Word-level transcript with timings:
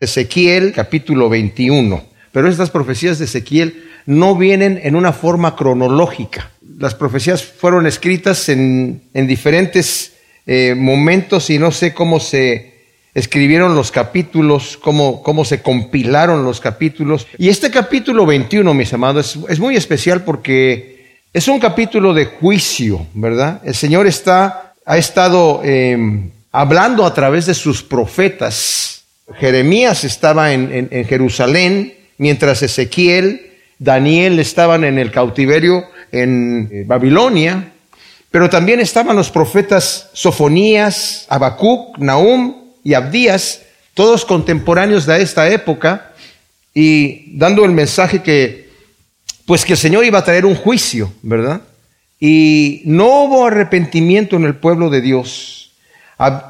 Ezequiel 0.00 0.72
capítulo 0.72 1.28
21. 1.28 2.04
Pero 2.30 2.48
estas 2.48 2.70
profecías 2.70 3.18
de 3.18 3.24
Ezequiel 3.24 3.84
no 4.06 4.36
vienen 4.36 4.80
en 4.84 4.94
una 4.94 5.12
forma 5.12 5.56
cronológica. 5.56 6.52
Las 6.78 6.94
profecías 6.94 7.42
fueron 7.42 7.84
escritas 7.84 8.48
en, 8.48 9.02
diferentes 9.12 10.12
eh, 10.46 10.76
momentos 10.76 11.50
y 11.50 11.58
no 11.58 11.72
sé 11.72 11.94
cómo 11.94 12.20
se 12.20 12.74
escribieron 13.12 13.74
los 13.74 13.90
capítulos, 13.90 14.76
cómo, 14.76 15.20
cómo 15.24 15.44
se 15.44 15.62
compilaron 15.62 16.44
los 16.44 16.60
capítulos. 16.60 17.26
Y 17.36 17.48
este 17.48 17.68
capítulo 17.68 18.24
21, 18.24 18.72
mis 18.74 18.92
amados, 18.92 19.36
es, 19.48 19.58
muy 19.58 19.74
especial 19.74 20.22
porque 20.22 21.22
es 21.32 21.48
un 21.48 21.58
capítulo 21.58 22.14
de 22.14 22.26
juicio, 22.26 23.04
¿verdad? 23.14 23.60
El 23.64 23.74
Señor 23.74 24.06
está, 24.06 24.74
ha 24.86 24.96
estado 24.96 25.60
em, 25.64 26.30
hablando 26.52 27.04
a 27.04 27.12
través 27.12 27.46
de 27.46 27.54
sus 27.54 27.82
profetas. 27.82 28.97
Jeremías 29.36 30.04
estaba 30.04 30.52
en, 30.52 30.88
Jerusalén, 31.06 31.94
mientras 32.16 32.62
Ezequiel, 32.62 33.52
Daniel 33.78 34.38
estaban 34.38 34.84
en 34.84 34.98
el 34.98 35.12
cautiverio 35.12 35.84
en 36.10 36.68
eh, 36.72 36.84
Babilonia, 36.86 37.72
pero 38.30 38.50
también 38.50 38.80
estaban 38.80 39.16
los 39.16 39.30
profetas 39.30 40.10
Sofonías, 40.12 41.26
Habacuc, 41.28 41.98
Nahum 41.98 42.72
y 42.82 42.94
Abdías, 42.94 43.62
todos 43.94 44.24
contemporáneos 44.24 45.06
de 45.06 45.22
esta 45.22 45.48
época, 45.48 46.12
y 46.74 47.36
dando 47.38 47.64
el 47.64 47.72
mensaje 47.72 48.22
que, 48.22 48.68
pues 49.46 49.64
que 49.64 49.74
el 49.74 49.78
Señor 49.78 50.04
iba 50.04 50.18
a 50.18 50.24
traer 50.24 50.46
un 50.46 50.54
juicio, 50.54 51.12
¿verdad? 51.22 51.62
Y 52.20 52.82
no 52.84 53.24
hubo 53.24 53.46
arrepentimiento 53.46 54.36
en 54.36 54.44
el 54.44 54.56
pueblo 54.56 54.90
de 54.90 55.00
Dios. 55.00 55.72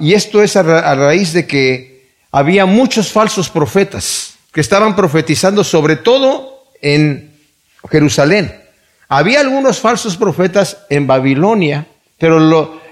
Y 0.01 0.15
esto 0.15 0.43
es 0.43 0.57
a 0.57 0.63
raíz 0.95 1.33
de 1.33 1.47
que 1.47 1.98
había 2.31 2.67
muchos 2.67 3.11
falsos 3.11 3.49
profetas 3.51 4.35
que 4.53 4.61
estaban 4.61 4.97
profetizando 4.97 5.65
sobre 5.65 5.97
todo 5.97 6.65
en 6.81 7.33
Jerusalén. 7.91 8.55
Había 9.09 9.41
algunos 9.41 9.79
falsos 9.79 10.17
profetas 10.17 10.79
en 10.91 11.07
Babilonia, 11.07 11.87
pero 12.19 12.39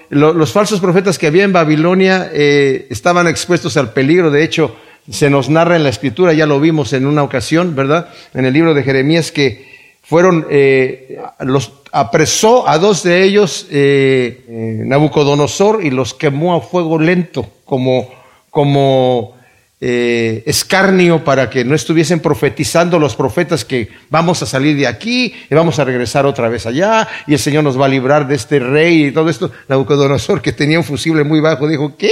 los 0.09 0.51
falsos 0.51 0.79
profetas 0.79 1.17
que 1.17 1.27
había 1.27 1.43
en 1.43 1.53
Babilonia 1.53 2.29
eh, 2.33 2.87
estaban 2.89 3.27
expuestos 3.27 3.77
al 3.77 3.93
peligro. 3.93 4.31
De 4.31 4.43
hecho, 4.43 4.75
se 5.09 5.29
nos 5.29 5.49
narra 5.49 5.75
en 5.75 5.83
la 5.83 5.89
escritura, 5.89 6.33
ya 6.33 6.45
lo 6.45 6.59
vimos 6.59 6.93
en 6.93 7.05
una 7.05 7.23
ocasión, 7.23 7.75
¿verdad? 7.75 8.09
En 8.33 8.45
el 8.45 8.53
libro 8.53 8.73
de 8.73 8.83
Jeremías 8.83 9.31
que 9.31 9.67
fueron, 10.01 10.47
eh, 10.49 11.19
los 11.41 11.73
apresó 11.91 12.67
a 12.67 12.77
dos 12.77 13.03
de 13.03 13.23
ellos 13.23 13.67
eh, 13.69 14.83
Nabucodonosor 14.85 15.83
y 15.83 15.91
los 15.91 16.13
quemó 16.13 16.55
a 16.55 16.61
fuego 16.61 16.97
lento, 16.97 17.47
como, 17.65 18.09
como 18.57 19.37
eh, 19.79 20.41
escarnio 20.47 21.23
para 21.23 21.47
que 21.47 21.63
no 21.63 21.75
estuviesen 21.75 22.21
profetizando 22.21 22.97
los 22.97 23.15
profetas 23.15 23.63
que 23.63 23.89
vamos 24.09 24.41
a 24.41 24.47
salir 24.47 24.75
de 24.75 24.87
aquí 24.87 25.31
y 25.47 25.53
vamos 25.53 25.77
a 25.77 25.83
regresar 25.83 26.25
otra 26.25 26.49
vez 26.49 26.65
allá 26.65 27.07
y 27.27 27.33
el 27.33 27.39
Señor 27.39 27.63
nos 27.63 27.79
va 27.79 27.85
a 27.85 27.89
librar 27.89 28.27
de 28.27 28.33
este 28.33 28.57
rey 28.57 29.05
y 29.05 29.11
todo 29.11 29.29
esto. 29.29 29.51
Nabucodonosor, 29.67 30.41
que 30.41 30.53
tenía 30.53 30.79
un 30.79 30.83
fusible 30.83 31.23
muy 31.23 31.39
bajo, 31.39 31.67
dijo, 31.67 31.95
¿qué? 31.97 32.09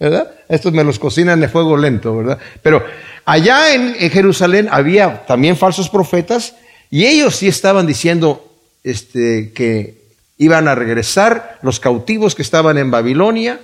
¿Verdad? 0.00 0.30
Estos 0.48 0.72
me 0.72 0.82
los 0.82 0.98
cocinan 0.98 1.42
de 1.42 1.48
fuego 1.50 1.76
lento, 1.76 2.16
¿verdad? 2.16 2.38
Pero 2.62 2.82
allá 3.26 3.74
en, 3.74 3.94
Jerusalén 4.10 4.68
había 4.70 5.26
también 5.26 5.58
falsos 5.58 5.90
profetas 5.90 6.56
y 6.88 7.04
ellos 7.04 7.36
sí 7.36 7.48
estaban 7.48 7.86
diciendo 7.86 8.50
este, 8.82 9.52
que 9.52 10.00
iban 10.38 10.68
a 10.68 10.74
regresar 10.74 11.58
los 11.60 11.80
cautivos 11.80 12.34
que 12.34 12.40
estaban 12.40 12.78
en 12.78 12.90
Babilonia 12.90 13.60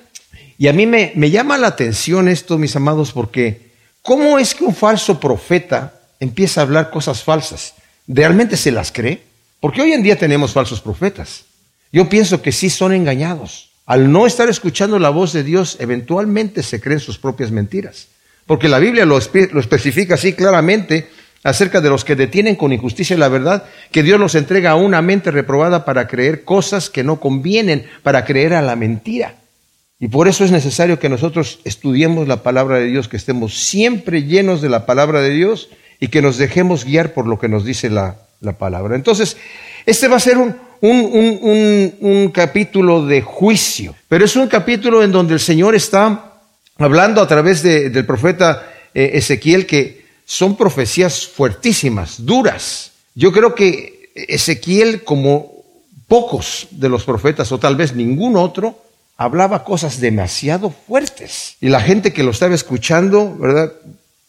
y 0.59 0.67
a 0.67 0.73
mí 0.73 0.87
me, 0.87 1.31
llama 1.31 1.57
la 1.57 1.69
atención 1.69 2.27
esto, 2.27 2.59
mis 2.59 2.75
amados, 2.75 3.13
porque 3.13 3.71
¿cómo 4.03 4.41
es 4.41 4.57
que 4.57 4.65
un 4.65 4.75
falso 4.75 5.21
profeta 5.21 6.01
empieza 6.19 6.61
a 6.61 6.65
hablar 6.65 6.91
cosas 6.91 7.23
falsas? 7.23 7.75
¿Realmente 8.09 8.57
se 8.57 8.73
las 8.73 8.91
cree? 8.91 9.23
Porque 9.61 9.83
hoy 9.83 9.93
en 9.93 10.03
día 10.03 10.19
tenemos 10.19 10.53
falsos 10.53 10.81
profetas. 10.81 11.45
Yo 11.93 12.09
pienso 12.09 12.43
que 12.43 12.51
sí 12.51 12.71
son 12.71 12.93
engañados. 12.93 13.71
Al 13.87 14.11
no 14.11 14.27
estar 14.27 14.49
escuchando 14.49 14.99
la 14.99 15.11
voz 15.11 15.33
de 15.33 15.45
Dios, 15.45 15.77
eventualmente 15.79 16.65
se 16.65 16.81
creen 16.81 16.99
sus 16.99 17.19
propias 17.19 17.53
mentiras. 17.53 18.09
Porque 18.45 18.69
la 18.69 18.81
Biblia 18.81 19.05
lo, 19.05 19.17
lo 19.53 19.61
especifica 19.61 20.15
así 20.15 20.33
claramente 20.33 21.09
acerca 21.45 21.81
de 21.81 21.89
los 21.89 22.05
que 22.05 22.17
detienen 22.17 22.57
con 22.57 22.73
injusticia 22.73 23.17
la 23.17 23.29
verdad, 23.29 23.65
que 23.93 24.03
Dios 24.03 24.19
los 24.19 24.35
entrega 24.35 24.73
a 24.73 24.77
una 24.77 25.03
mente 25.03 25.31
reprobada 25.31 25.85
para 25.85 26.09
creer 26.09 26.43
cosas 26.43 26.91
que 26.91 27.05
no 27.05 27.21
convienen, 27.21 27.87
para 28.03 28.25
creer 28.25 28.55
a 28.55 28.63
la 28.63 28.75
mentira. 28.75 29.38
Y 30.01 30.09
por 30.09 30.29
eso 30.29 30.45
es 30.45 30.53
necesario 30.53 31.01
que 31.01 31.09
nosotros 31.09 31.59
estudiemos 31.65 32.29
la 32.29 32.43
palabra 32.43 32.79
de 32.79 32.87
Dios, 32.87 33.09
que 33.09 33.17
estemos 33.17 33.59
siempre 33.59 34.23
llenos 34.23 34.63
de 34.63 34.69
la 34.69 34.87
palabra 34.87 35.21
de 35.21 35.31
Dios 35.31 35.71
y 35.99 36.09
que 36.09 36.23
nos 36.23 36.39
dejemos 36.39 36.85
guiar 36.85 37.15
por 37.15 37.27
lo 37.27 37.39
que 37.39 37.49
nos 37.49 37.65
dice 37.65 37.91
la, 37.91 38.17
palabra. 38.59 38.95
Entonces, 38.95 39.37
este 39.85 40.07
va 40.07 40.17
a 40.17 40.21
ser 40.21 40.39
un, 40.39 40.55
un, 40.81 42.31
capítulo 42.33 43.05
de 43.05 43.21
juicio, 43.23 43.97
pero 44.07 44.25
es 44.25 44.37
un 44.37 44.47
capítulo 44.47 45.03
en 45.03 45.11
donde 45.11 45.35
el 45.35 45.41
Señor 45.41 45.75
está 45.75 46.35
hablando 46.79 47.21
a 47.21 47.27
través 47.27 47.65
del 47.65 48.07
profeta 48.07 48.71
eh, 48.95 49.11
Ezequiel 49.15 49.67
que 49.67 50.07
son 50.25 50.57
profecías 50.57 51.27
fuertísimas, 51.27 52.25
duras. 52.25 52.93
Yo 53.17 53.33
creo 53.33 53.57
que 53.57 54.11
Ezequiel, 54.15 55.03
como 55.03 55.53
pocos 56.07 56.69
de 56.71 56.89
los 56.89 57.03
profetas, 57.03 57.51
o 57.51 57.59
tal 57.59 57.75
vez 57.75 57.97
ningún 57.97 58.37
otro, 58.37 58.79
hablaba 59.19 59.65
cosas 59.65 60.01
demasiado 60.01 60.71
fuertes. 60.71 61.57
Y 61.61 61.69
la 61.69 61.81
gente 61.81 62.13
que 62.13 62.23
lo 62.23 62.31
estaba 62.31 62.55
escuchando, 62.55 63.37
¿verdad? 63.37 63.73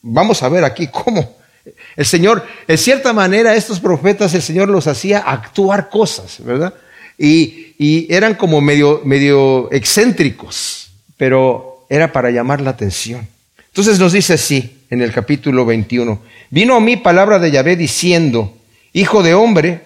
Vamos 0.02 0.44
a 0.44 0.50
ver 0.50 0.66
aquí 0.66 0.88
cómo. 0.88 1.38
El 1.96 2.06
Señor, 2.06 2.46
en 2.68 2.78
cierta 2.78 3.14
manera, 3.14 3.56
estos 3.56 3.80
profetas, 3.80 4.34
el 4.34 4.42
Señor 4.42 4.68
los 4.68 4.88
hacía 4.88 5.20
actuar 5.20 5.90
cosas, 5.90 6.44
¿verdad? 6.44 6.74
Y, 7.18 7.68
eran 8.10 8.36
como 8.36 8.60
medio, 8.60 9.02
medio 9.06 9.72
excéntricos, 9.72 10.92
pero 11.16 11.86
era 11.90 12.12
para 12.12 12.32
llamar 12.32 12.60
la 12.60 12.72
atención. 12.72 13.26
Entonces 13.68 14.00
nos 14.00 14.12
dice 14.12 14.34
así 14.34 14.84
en 14.90 15.02
el 15.02 15.14
capítulo 15.14 15.66
21, 15.66 16.20
vino 16.50 16.76
a 16.76 16.82
mí 16.82 16.98
palabra 16.98 17.40
de 17.40 17.52
Yahvé 17.52 17.78
diciendo, 17.78 18.54
Hijo 18.92 19.24
de 19.24 19.34
hombre, 19.34 19.82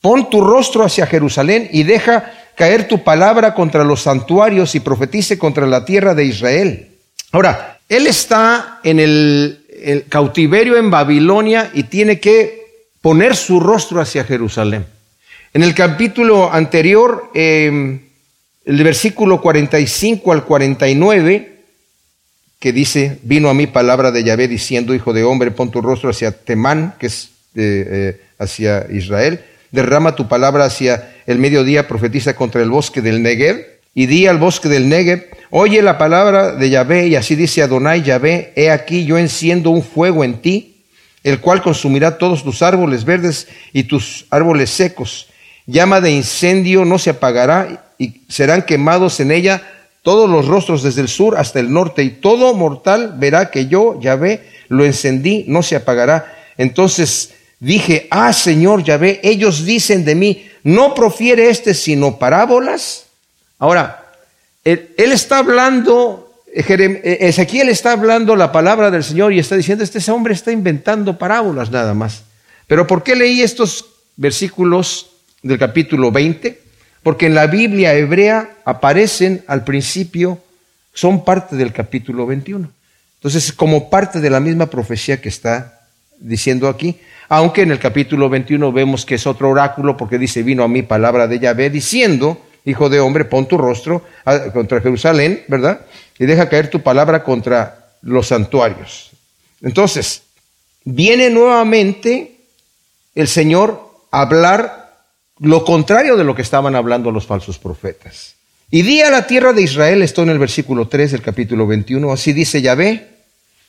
pon 0.00 0.28
tu 0.28 0.40
rostro 0.40 0.84
hacia 0.84 1.06
Jerusalén 1.06 1.68
y 1.70 1.84
deja 1.84 2.32
caer 2.56 2.88
tu 2.88 3.04
palabra 3.04 3.54
contra 3.54 3.84
los 3.84 4.02
santuarios 4.02 4.74
y 4.74 4.80
profetice 4.80 5.38
contra 5.38 5.66
la 5.66 5.84
tierra 5.84 6.14
de 6.14 6.24
Israel. 6.24 6.88
Ahora, 7.30 7.78
él 7.88 8.06
está 8.06 8.80
en 8.82 8.98
el, 8.98 9.62
cautiverio 10.08 10.76
en 10.78 10.90
Babilonia 10.90 11.70
y 11.74 11.84
tiene 11.84 12.18
que 12.18 12.88
poner 13.02 13.36
su 13.36 13.60
rostro 13.60 14.00
hacia 14.00 14.24
Jerusalén. 14.24 14.86
En 15.52 15.62
el 15.62 15.74
capítulo 15.74 16.50
anterior, 16.52 17.30
em, 17.34 18.00
el 18.64 18.82
versículo 18.82 19.40
45 19.40 20.32
al 20.32 20.44
49, 20.44 21.52
que 22.58 22.72
dice, 22.72 23.18
vino 23.22 23.50
a 23.50 23.54
mí 23.54 23.66
palabra 23.66 24.10
de 24.10 24.24
Yahvé 24.24 24.48
diciendo, 24.48 24.94
hijo 24.94 25.12
de 25.12 25.24
hombre, 25.24 25.50
pon 25.50 25.70
tu 25.70 25.82
rostro 25.82 26.10
hacia 26.10 26.32
Temán, 26.32 26.94
que 26.98 27.06
es 27.06 27.30
eh, 27.54 28.20
hacia 28.38 28.86
Israel 28.90 29.44
derrama 29.70 30.14
tu 30.14 30.28
palabra 30.28 30.64
hacia 30.64 31.14
el 31.26 31.38
mediodía, 31.38 31.88
profetiza 31.88 32.34
contra 32.34 32.62
el 32.62 32.70
bosque 32.70 33.00
del 33.00 33.22
Negev, 33.22 33.64
y 33.94 34.06
di 34.06 34.26
al 34.26 34.38
bosque 34.38 34.68
del 34.68 34.88
Negev, 34.88 35.24
oye 35.50 35.80
la 35.80 35.96
palabra 35.96 36.52
de 36.52 36.68
Yahvé, 36.68 37.08
y 37.08 37.16
así 37.16 37.34
dice 37.34 37.62
Adonai 37.62 38.02
Yahvé, 38.02 38.52
he 38.54 38.70
aquí 38.70 39.06
yo 39.06 39.16
enciendo 39.16 39.70
un 39.70 39.82
fuego 39.82 40.22
en 40.22 40.42
ti, 40.42 40.82
el 41.24 41.40
cual 41.40 41.62
consumirá 41.62 42.18
todos 42.18 42.44
tus 42.44 42.62
árboles 42.62 43.04
verdes 43.04 43.48
y 43.72 43.84
tus 43.84 44.26
árboles 44.30 44.70
secos. 44.70 45.28
Llama 45.66 46.00
de 46.00 46.12
incendio 46.12 46.84
no 46.84 46.98
se 46.98 47.10
apagará, 47.10 47.92
y 47.98 48.20
serán 48.28 48.62
quemados 48.62 49.18
en 49.20 49.30
ella 49.32 49.62
todos 50.02 50.28
los 50.30 50.46
rostros 50.46 50.82
desde 50.82 51.00
el 51.00 51.08
sur 51.08 51.36
hasta 51.36 51.58
el 51.58 51.72
norte, 51.72 52.02
y 52.04 52.10
todo 52.10 52.54
mortal 52.54 53.14
verá 53.16 53.50
que 53.50 53.66
yo, 53.66 53.98
Yahvé, 54.00 54.42
lo 54.68 54.84
encendí, 54.84 55.44
no 55.48 55.62
se 55.62 55.76
apagará. 55.76 56.32
Entonces 56.58 57.34
dije, 57.66 58.06
ah, 58.10 58.32
Señor 58.32 58.84
Yahvé, 58.84 59.18
ellos 59.24 59.64
dicen 59.64 60.04
de 60.04 60.14
mí, 60.14 60.48
no 60.62 60.94
profiere 60.94 61.50
este 61.50 61.74
sino 61.74 62.16
parábolas. 62.16 63.06
Ahora, 63.58 64.06
él, 64.62 64.94
está 64.96 65.38
hablando, 65.38 66.32
eh, 66.54 67.18
Ezequiel 67.22 67.68
está 67.68 67.92
hablando 67.92 68.36
la 68.36 68.52
palabra 68.52 68.92
del 68.92 69.02
Señor 69.02 69.32
y 69.32 69.40
está 69.40 69.56
diciendo, 69.56 69.82
este 69.82 70.10
hombre 70.12 70.32
está 70.32 70.52
inventando 70.52 71.18
parábolas 71.18 71.70
nada 71.72 71.92
más. 71.92 72.22
Pero 72.68 72.86
¿por 72.86 73.02
qué 73.02 73.16
leí 73.16 73.42
estos 73.42 73.84
versículos 74.16 75.10
del 75.42 75.58
capítulo 75.58 76.12
20? 76.12 76.60
Porque 77.02 77.26
en 77.26 77.34
la 77.34 77.48
Biblia 77.48 77.94
hebrea 77.94 78.58
aparecen 78.64 79.44
al 79.48 79.64
principio, 79.64 80.38
son 80.92 81.24
parte 81.24 81.56
del 81.56 81.72
capítulo 81.72 82.26
21. 82.26 82.70
Entonces, 83.16 83.52
como 83.52 83.90
parte 83.90 84.20
de 84.20 84.30
la 84.30 84.38
misma 84.38 84.66
profecía 84.66 85.20
que 85.20 85.28
está 85.28 85.80
diciendo 86.20 86.68
aquí, 86.68 86.96
aunque 87.28 87.62
en 87.62 87.70
el 87.70 87.78
capítulo 87.78 88.28
21 88.28 88.72
vemos 88.72 89.04
que 89.04 89.16
es 89.16 89.26
otro 89.26 89.50
oráculo 89.50 89.96
porque 89.96 90.18
dice, 90.18 90.42
vino 90.42 90.62
a 90.62 90.68
mí 90.68 90.82
palabra 90.82 91.26
de 91.26 91.38
Yahvé 91.38 91.70
diciendo, 91.70 92.40
hijo 92.64 92.88
de 92.88 93.00
hombre, 93.00 93.24
pon 93.24 93.46
tu 93.46 93.58
rostro 93.58 94.04
contra 94.52 94.80
Jerusalén, 94.80 95.44
¿verdad? 95.48 95.80
Y 96.18 96.26
deja 96.26 96.48
caer 96.48 96.70
tu 96.70 96.80
palabra 96.80 97.22
contra 97.22 97.86
los 98.02 98.28
santuarios. 98.28 99.10
Entonces, 99.62 100.22
viene 100.84 101.30
nuevamente 101.30 102.36
el 103.14 103.28
Señor 103.28 103.90
a 104.10 104.22
hablar 104.22 104.94
lo 105.38 105.64
contrario 105.64 106.16
de 106.16 106.24
lo 106.24 106.34
que 106.34 106.42
estaban 106.42 106.74
hablando 106.74 107.10
los 107.10 107.26
falsos 107.26 107.58
profetas. 107.58 108.34
Y 108.70 108.82
di 108.82 109.00
a 109.00 109.10
la 109.10 109.26
tierra 109.26 109.52
de 109.52 109.62
Israel, 109.62 110.02
esto 110.02 110.22
en 110.22 110.30
el 110.30 110.38
versículo 110.38 110.88
3 110.88 111.12
del 111.12 111.22
capítulo 111.22 111.66
21, 111.66 112.12
así 112.12 112.32
dice 112.32 112.62
Yahvé, 112.62 113.08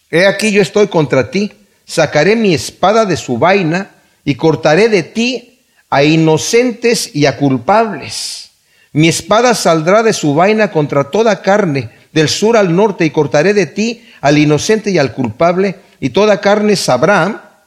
he 0.09 0.25
aquí 0.25 0.51
yo 0.51 0.61
estoy 0.61 0.87
contra 0.87 1.29
ti, 1.29 1.51
sacaré 1.87 2.35
mi 2.35 2.53
espada 2.53 3.05
de 3.05 3.17
su 3.17 3.39
vaina 3.39 3.89
y 4.23 4.35
cortaré 4.35 4.89
de 4.89 5.03
ti 5.03 5.59
a 5.89 6.03
inocentes 6.03 7.15
y 7.15 7.25
a 7.25 7.37
culpables. 7.37 8.51
Mi 8.91 9.07
espada 9.07 9.55
saldrá 9.55 10.03
de 10.03 10.13
su 10.13 10.35
vaina 10.35 10.71
contra 10.71 11.05
toda 11.05 11.41
carne, 11.41 11.89
del 12.11 12.29
sur 12.29 12.57
al 12.57 12.75
norte, 12.75 13.05
y 13.05 13.11
cortaré 13.11 13.53
de 13.53 13.65
ti 13.65 14.05
al 14.21 14.37
inocente 14.37 14.91
y 14.91 14.97
al 14.97 15.13
culpable, 15.13 15.75
y 15.99 16.09
toda 16.09 16.41
carne 16.41 16.75
sabrá 16.75 17.61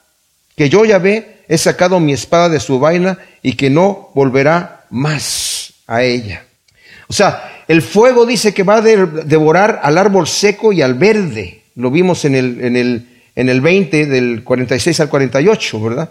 que 0.57 0.69
yo 0.69 0.85
Yahvé 0.85 1.41
he 1.49 1.57
sacado 1.59 1.99
mi 1.99 2.13
espada 2.13 2.49
de 2.49 2.61
su 2.61 2.79
vaina 2.79 3.19
y 3.43 3.55
que 3.55 3.71
no 3.71 4.11
volverá 4.15 4.85
más 4.91 5.73
a 5.87 6.03
ella. 6.03 6.45
O 7.09 7.13
sea, 7.13 7.65
el 7.67 7.83
fuego 7.83 8.27
dice 8.27 8.53
que 8.53 8.63
va 8.63 8.77
a 8.77 8.83
devorar 8.83 9.81
al 9.83 9.99
árbol 9.99 10.27
seco 10.27 10.73
y 10.73 10.83
al 10.83 10.95
verde. 10.95 11.63
Lo 11.75 11.91
vimos 11.91 12.25
en 12.25 12.35
el, 12.35 12.61
en 12.63 12.77
el, 12.77 13.20
en 13.41 13.49
el 13.49 13.63
20, 13.63 14.05
del 14.05 14.45
46 14.45 15.01
al 15.01 15.09
48, 15.09 15.81
¿verdad? 15.81 16.11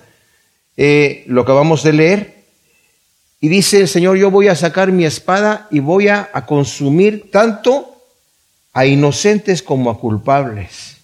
Eh, 0.78 1.26
lo 1.28 1.42
acabamos 1.42 1.84
de 1.84 1.94
leer. 1.94 2.44
Y 3.40 3.50
dice 3.50 3.82
el 3.82 3.88
Señor, 3.88 4.18
yo 4.18 4.32
voy 4.32 4.48
a 4.48 4.56
sacar 4.56 4.92
mi 4.92 5.06
espada 5.06 5.68
y 5.70 5.80
voy 5.80 6.08
a, 6.08 6.32
consumir 6.48 7.30
tanto 7.30 8.04
a 8.74 8.88
inocentes 8.88 9.62
como 9.62 9.92
a 9.92 10.00
culpables. 10.00 10.98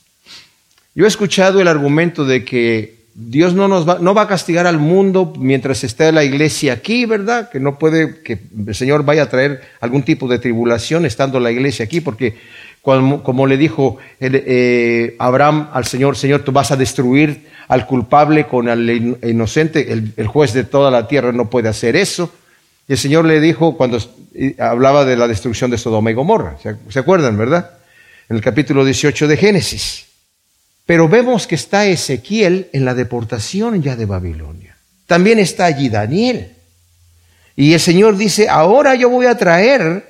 Yo 0.95 1.05
he 1.05 1.07
escuchado 1.07 1.61
el 1.61 1.67
argumento 1.67 2.25
de 2.25 2.43
que 2.43 3.05
Dios 3.13 3.53
no 3.53 3.67
nos 3.67 3.87
va, 3.87 3.99
no 3.99 4.15
va 4.15 4.23
a 4.23 4.27
castigar 4.27 4.65
al 4.65 4.79
mundo 4.79 5.31
mientras 5.37 5.83
esté 5.83 6.11
la 6.11 6.23
iglesia 6.23 6.73
aquí, 6.73 7.05
¿verdad? 7.05 7.51
Que 7.51 7.59
no 7.59 7.77
puede 7.77 8.23
que 8.23 8.39
el 8.67 8.73
Señor 8.73 9.05
vaya 9.05 9.23
a 9.23 9.29
traer 9.29 9.61
algún 9.79 10.01
tipo 10.01 10.27
de 10.27 10.39
tribulación 10.39 11.05
estando 11.05 11.39
la 11.39 11.51
iglesia 11.51 11.85
aquí, 11.85 12.01
porque 12.01 12.35
como, 12.85 13.47
le 13.47 13.57
dijo 13.57 13.97
eh, 14.19 15.15
Abraham 15.17 15.69
al 15.73 15.85
Señor, 15.85 16.15
Señor, 16.15 16.43
tú 16.43 16.51
vas 16.51 16.71
a 16.71 16.75
destruir 16.75 17.47
al 17.67 17.87
culpable 17.87 18.45
con 18.45 18.69
el 18.69 19.17
inocente, 19.23 19.91
el, 19.91 20.27
juez 20.27 20.53
de 20.53 20.65
toda 20.65 20.91
la 20.91 21.07
tierra 21.07 21.31
no 21.31 21.49
puede 21.49 21.67
hacer 21.67 21.95
eso. 21.95 22.31
Y 22.87 22.91
el 22.91 22.99
Señor 22.99 23.25
le 23.25 23.41
dijo 23.41 23.75
cuando 23.75 23.97
hablaba 24.59 25.03
de 25.03 25.17
la 25.17 25.27
destrucción 25.27 25.71
de 25.71 25.79
Sodoma 25.79 26.11
y 26.11 26.13
Gomorra, 26.13 26.57
¿se, 26.61 26.75
se 26.89 26.99
acuerdan, 26.99 27.39
verdad? 27.39 27.71
En 28.29 28.35
el 28.35 28.43
capítulo 28.43 28.85
18 28.85 29.27
de 29.27 29.37
Génesis. 29.37 30.05
Pero 30.85 31.09
vemos 31.09 31.47
que 31.47 31.55
está 31.55 31.87
Ezequiel 31.87 32.69
en 32.71 32.85
la 32.85 32.93
deportación 32.93 33.81
ya 33.81 33.95
de 33.95 34.05
Babilonia. 34.05 34.77
También 35.07 35.39
está 35.39 35.65
allí 35.65 35.89
Daniel. 35.89 36.51
Y 37.55 37.73
el 37.73 37.79
Señor 37.79 38.15
dice, 38.15 38.47
ahora 38.47 38.93
yo 38.93 39.09
voy 39.09 39.25
a 39.25 39.35
traer 39.35 40.07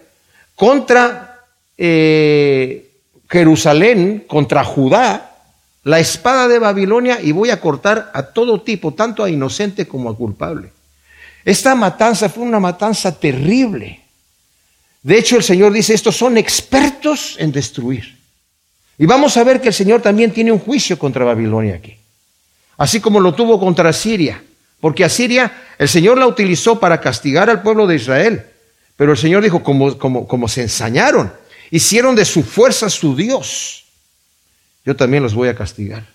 contra 0.55 1.34
eh, 1.77 2.91
Jerusalén, 3.29 4.23
contra 4.27 4.63
Judá, 4.63 5.35
la 5.83 5.99
espada 5.99 6.47
de 6.47 6.59
Babilonia 6.59 7.19
y 7.21 7.31
voy 7.31 7.51
a 7.51 7.61
cortar 7.61 8.11
a 8.13 8.23
todo 8.23 8.61
tipo, 8.61 8.93
tanto 8.93 9.23
a 9.23 9.29
inocente 9.29 9.87
como 9.87 10.09
a 10.09 10.17
culpable. 10.17 10.71
Esta 11.45 11.75
matanza 11.75 12.27
fue 12.27 12.43
una 12.43 12.59
matanza 12.59 13.17
terrible. 13.17 14.01
De 15.03 15.17
hecho, 15.19 15.37
el 15.37 15.43
Señor 15.43 15.71
dice, 15.71 15.93
estos 15.93 16.17
son 16.17 16.37
expertos 16.37 17.35
en 17.37 17.51
destruir. 17.51 18.17
Y 18.97 19.05
vamos 19.05 19.37
a 19.37 19.43
ver 19.43 19.61
que 19.61 19.67
el 19.67 19.73
Señor 19.73 20.01
también 20.01 20.31
tiene 20.31 20.51
un 20.51 20.59
juicio 20.59 20.97
contra 20.97 21.23
Babilonia 21.23 21.75
aquí. 21.75 21.95
Así 22.77 22.99
como 22.99 23.19
lo 23.19 23.35
tuvo 23.35 23.59
contra 23.59 23.93
Siria. 23.93 24.41
Porque 24.81 25.03
a 25.03 25.09
Siria 25.09 25.51
el 25.77 25.87
Señor 25.87 26.17
la 26.17 26.25
utilizó 26.25 26.79
para 26.79 26.99
castigar 26.99 27.49
al 27.49 27.61
pueblo 27.61 27.85
de 27.85 27.95
Israel. 27.95 28.45
Pero 28.95 29.11
el 29.11 29.17
Señor 29.17 29.43
dijo, 29.43 29.61
como, 29.61 29.97
como, 29.99 30.27
como 30.27 30.47
se 30.47 30.63
ensañaron, 30.63 31.31
hicieron 31.75 32.15
de 32.15 32.23
su 32.23 32.43
fuerza 32.43 32.89
su 32.89 33.15
Dios, 33.15 33.85
yo 34.85 34.95
también 34.95 35.23
los 35.23 35.33
voy 35.33 35.49
a 35.49 35.55
castigar. 35.55 36.05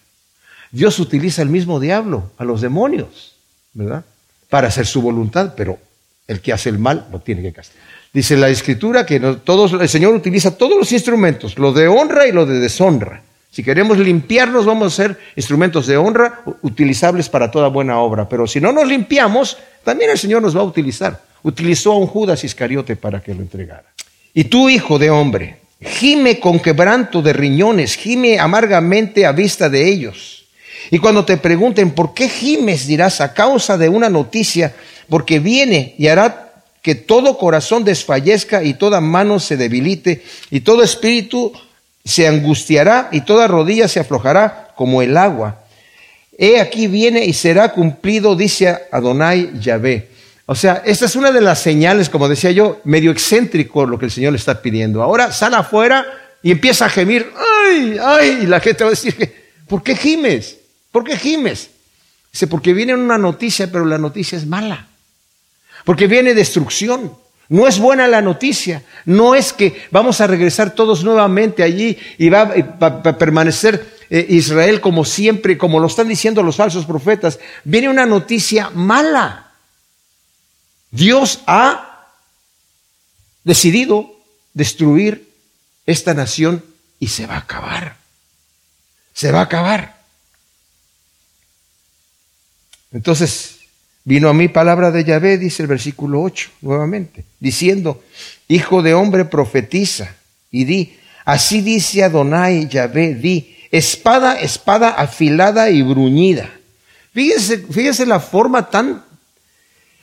Dios 0.71 0.99
utiliza 0.99 1.43
el 1.43 1.51
mismo 1.51 1.81
diablo, 1.81 2.31
a 2.39 2.45
los 2.45 2.61
demonios, 2.61 3.35
¿verdad? 3.75 4.05
Para 4.49 4.69
hacer 4.69 4.87
su 4.87 5.03
voluntad, 5.03 5.55
pero 5.57 5.79
el 6.27 6.41
que 6.41 6.53
hace 6.53 6.71
el 6.71 6.79
mal 6.79 7.09
lo 7.13 7.21
tiene 7.21 7.43
que 7.43 7.53
castigar. 7.53 7.85
Dice 8.13 8.37
la 8.37 8.49
escritura 8.49 9.05
que 9.05 9.17
el 9.17 9.89
Señor 9.89 10.15
utiliza 10.15 10.57
todos 10.57 10.79
los 10.79 10.91
instrumentos, 10.93 11.59
lo 11.59 11.73
de 11.73 11.89
honra 11.89 12.27
y 12.27 12.33
lo 12.33 12.47
de 12.47 12.59
deshonra. 12.59 13.23
Si 13.51 13.63
queremos 13.63 13.99
limpiarnos, 13.99 14.65
vamos 14.65 14.93
a 14.93 14.97
ser 14.97 15.19
instrumentos 15.37 15.87
de 15.87 15.97
honra 15.97 16.41
utilizables 16.63 17.29
para 17.29 17.51
toda 17.51 17.69
buena 17.69 17.99
obra. 17.99 18.29
Pero 18.29 18.47
si 18.47 18.61
no 18.61 18.73
nos 18.73 18.87
limpiamos, 18.87 19.59
también 19.85 20.11
el 20.11 20.19
Señor 20.19 20.41
nos 20.41 20.57
va 20.57 20.61
a 20.61 20.65
utilizar. 20.65 21.21
Utilizó 21.43 21.93
a 21.93 21.99
un 21.99 22.07
Judas 22.07 22.45
Iscariote 22.45 22.97
para 22.97 23.21
que 23.21 23.35
lo 23.35 23.43
entregara. 23.43 23.85
Y 24.35 24.45
tú, 24.45 24.69
hijo 24.69 24.99
de 24.99 25.11
hombre, 25.11 25.57
gime 25.81 26.39
con 26.39 26.61
quebranto 26.61 27.23
de 27.23 27.33
riñones, 27.33 27.97
gime 27.97 28.39
amargamente 28.39 29.27
a 29.27 29.33
vista 29.33 29.69
de 29.69 29.89
ellos. 29.89 30.45
Y 30.91 30.99
cuando 30.99 31.25
te 31.25 31.37
pregunten 31.37 31.93
por 31.93 32.15
qué 32.15 32.29
gimes, 32.29 32.87
dirás 32.87 33.21
a 33.21 33.35
causa 33.35 33.77
de 33.77 33.89
una 33.89 34.09
noticia, 34.09 34.75
porque 35.09 35.39
viene 35.39 35.95
y 35.99 36.09
hará 36.09 36.53
que 36.83 36.95
todo 36.95 37.37
corazón 37.37 37.85
desfallezca 37.85 38.63
y 38.63 38.75
toda 38.75 39.01
mano 39.01 39.39
se 39.39 39.57
debilite 39.57 40.23
y 40.51 40.61
todo 40.61 40.83
espíritu 40.83 41.53
se 42.05 42.27
angustiará 42.27 43.09
y 43.13 43.21
toda 43.23 43.47
rodilla 43.47 43.89
se 43.89 44.01
aflojará 44.01 44.73
como 44.77 45.03
el 45.03 45.17
agua. 45.17 45.65
He 46.39 46.59
aquí 46.59 46.87
viene 46.87 47.25
y 47.27 47.35
será 47.35 47.73
cumplido, 47.73 48.35
dice 48.35 48.79
Adonai 48.91 49.51
Yahvé. 49.61 50.09
O 50.51 50.57
sea, 50.57 50.83
esta 50.85 51.05
es 51.05 51.15
una 51.15 51.31
de 51.31 51.41
las 51.41 51.63
señales, 51.63 52.11
como 52.11 52.29
decía 52.29 52.51
yo, 52.51 52.81
medio 52.83 53.13
excéntrico 53.13 53.87
lo 53.87 54.01
que 54.01 54.07
el 54.07 54.11
Señor 54.11 54.33
le 54.33 54.39
está 54.39 54.61
pidiendo. 54.61 55.01
Ahora 55.01 55.31
sale 55.31 55.55
afuera 55.55 56.05
y 56.43 56.51
empieza 56.51 56.87
a 56.87 56.91
gemir, 56.91 57.31
ay, 57.37 57.97
ay, 58.03 58.39
y 58.43 58.47
la 58.47 58.59
gente 58.59 58.83
va 58.83 58.89
a 58.89 58.91
decir, 58.91 59.15
¿por 59.69 59.85
qué 59.85 59.95
gimes? 59.95 60.57
¿Por 60.91 61.05
qué 61.05 61.17
gimes? 61.17 61.71
Dice, 62.33 62.49
porque 62.49 62.73
viene 62.73 62.95
una 62.95 63.17
noticia, 63.17 63.71
pero 63.71 63.85
la 63.85 63.99
noticia 63.99 64.37
es 64.37 64.45
mala 64.45 64.89
porque 65.85 66.07
viene 66.07 66.35
destrucción. 66.35 67.13
No 67.49 67.67
es 67.67 67.81
buena 67.81 68.07
la 68.07 68.23
noticia, 68.23 68.85
no 69.05 69.35
es 69.35 69.53
que 69.53 69.83
vamos 69.91 70.21
a 70.21 70.29
regresar 70.29 70.73
todos 70.73 71.03
nuevamente 71.03 71.65
allí 71.65 71.99
y 72.17 72.29
va, 72.29 72.43
a 72.81 73.19
permanecer 73.19 73.99
eh, 74.09 74.25
Israel 74.29 74.81
como 74.81 75.05
siempre, 75.05 75.59
como 75.59 75.81
lo 75.81 75.89
están 75.89 76.07
diciendo 76.07 76.45
los 76.45 76.55
falsos 76.55 76.87
profetas. 76.87 77.41
Viene 77.65 77.89
una 77.89 78.07
noticia 78.07 78.71
mala. 78.73 79.50
Dios 80.91 81.41
ha 81.47 82.09
decidido 83.45 84.15
destruir 84.55 85.33
esta 85.87 86.15
nación 86.15 86.65
y 86.99 87.09
se 87.09 87.27
va 87.27 87.35
a 87.35 87.39
acabar. 87.39 87.97
Se 89.13 89.33
va 89.33 89.41
a 89.41 89.45
acabar. 89.45 90.01
Entonces, 92.93 93.61
Vino 94.05 94.29
a 94.29 94.35
mí 94.35 94.49
palabra 94.49 94.91
de 94.91 95.05
Yahvé, 95.05 95.37
dice 95.37 95.63
el 95.63 95.69
versículo 95.69 96.23
8 96.23 96.51
nuevamente, 96.63 97.25
diciendo, 97.39 98.03
Hijo 98.49 98.83
de 98.83 98.95
hombre, 98.95 99.25
profetiza 99.27 100.17
y 100.51 100.65
di, 100.65 100.97
así 101.25 101.61
dice 101.61 102.03
Adonai 102.03 102.67
Yahvé, 102.67 103.15
di, 103.15 103.57
espada, 103.71 104.41
espada 104.41 104.89
afilada 104.89 105.71
y 105.71 105.83
bruñida. 105.83 106.51
Fíjese, 107.13 107.59
fíjese 107.59 108.07
la 108.07 108.21
forma 108.21 108.71
tan 108.71 109.05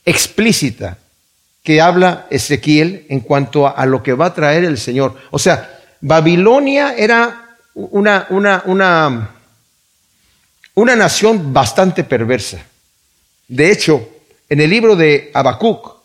explícita 0.07 0.97
que 1.63 1.81
habla 1.81 2.25
Ezequiel 2.31 3.05
en 3.09 3.19
cuanto 3.19 3.67
a, 3.67 3.85
lo 3.85 4.01
que 4.01 4.13
va 4.13 4.27
a 4.27 4.33
traer 4.33 4.63
el 4.63 4.79
Señor. 4.79 5.15
O 5.29 5.37
sea, 5.37 5.79
Babilonia 6.01 6.95
era 6.95 7.57
una, 7.75 8.25
una, 8.29 8.63
una, 8.65 9.29
una 10.73 10.95
nación 10.95 11.53
bastante 11.53 12.03
perversa 12.03 12.65
de 13.47 13.71
hecho, 13.71 14.09
en 14.49 14.59
el 14.59 14.69
libro 14.69 14.95
de 14.95 15.31
Habacuc, 15.33 15.95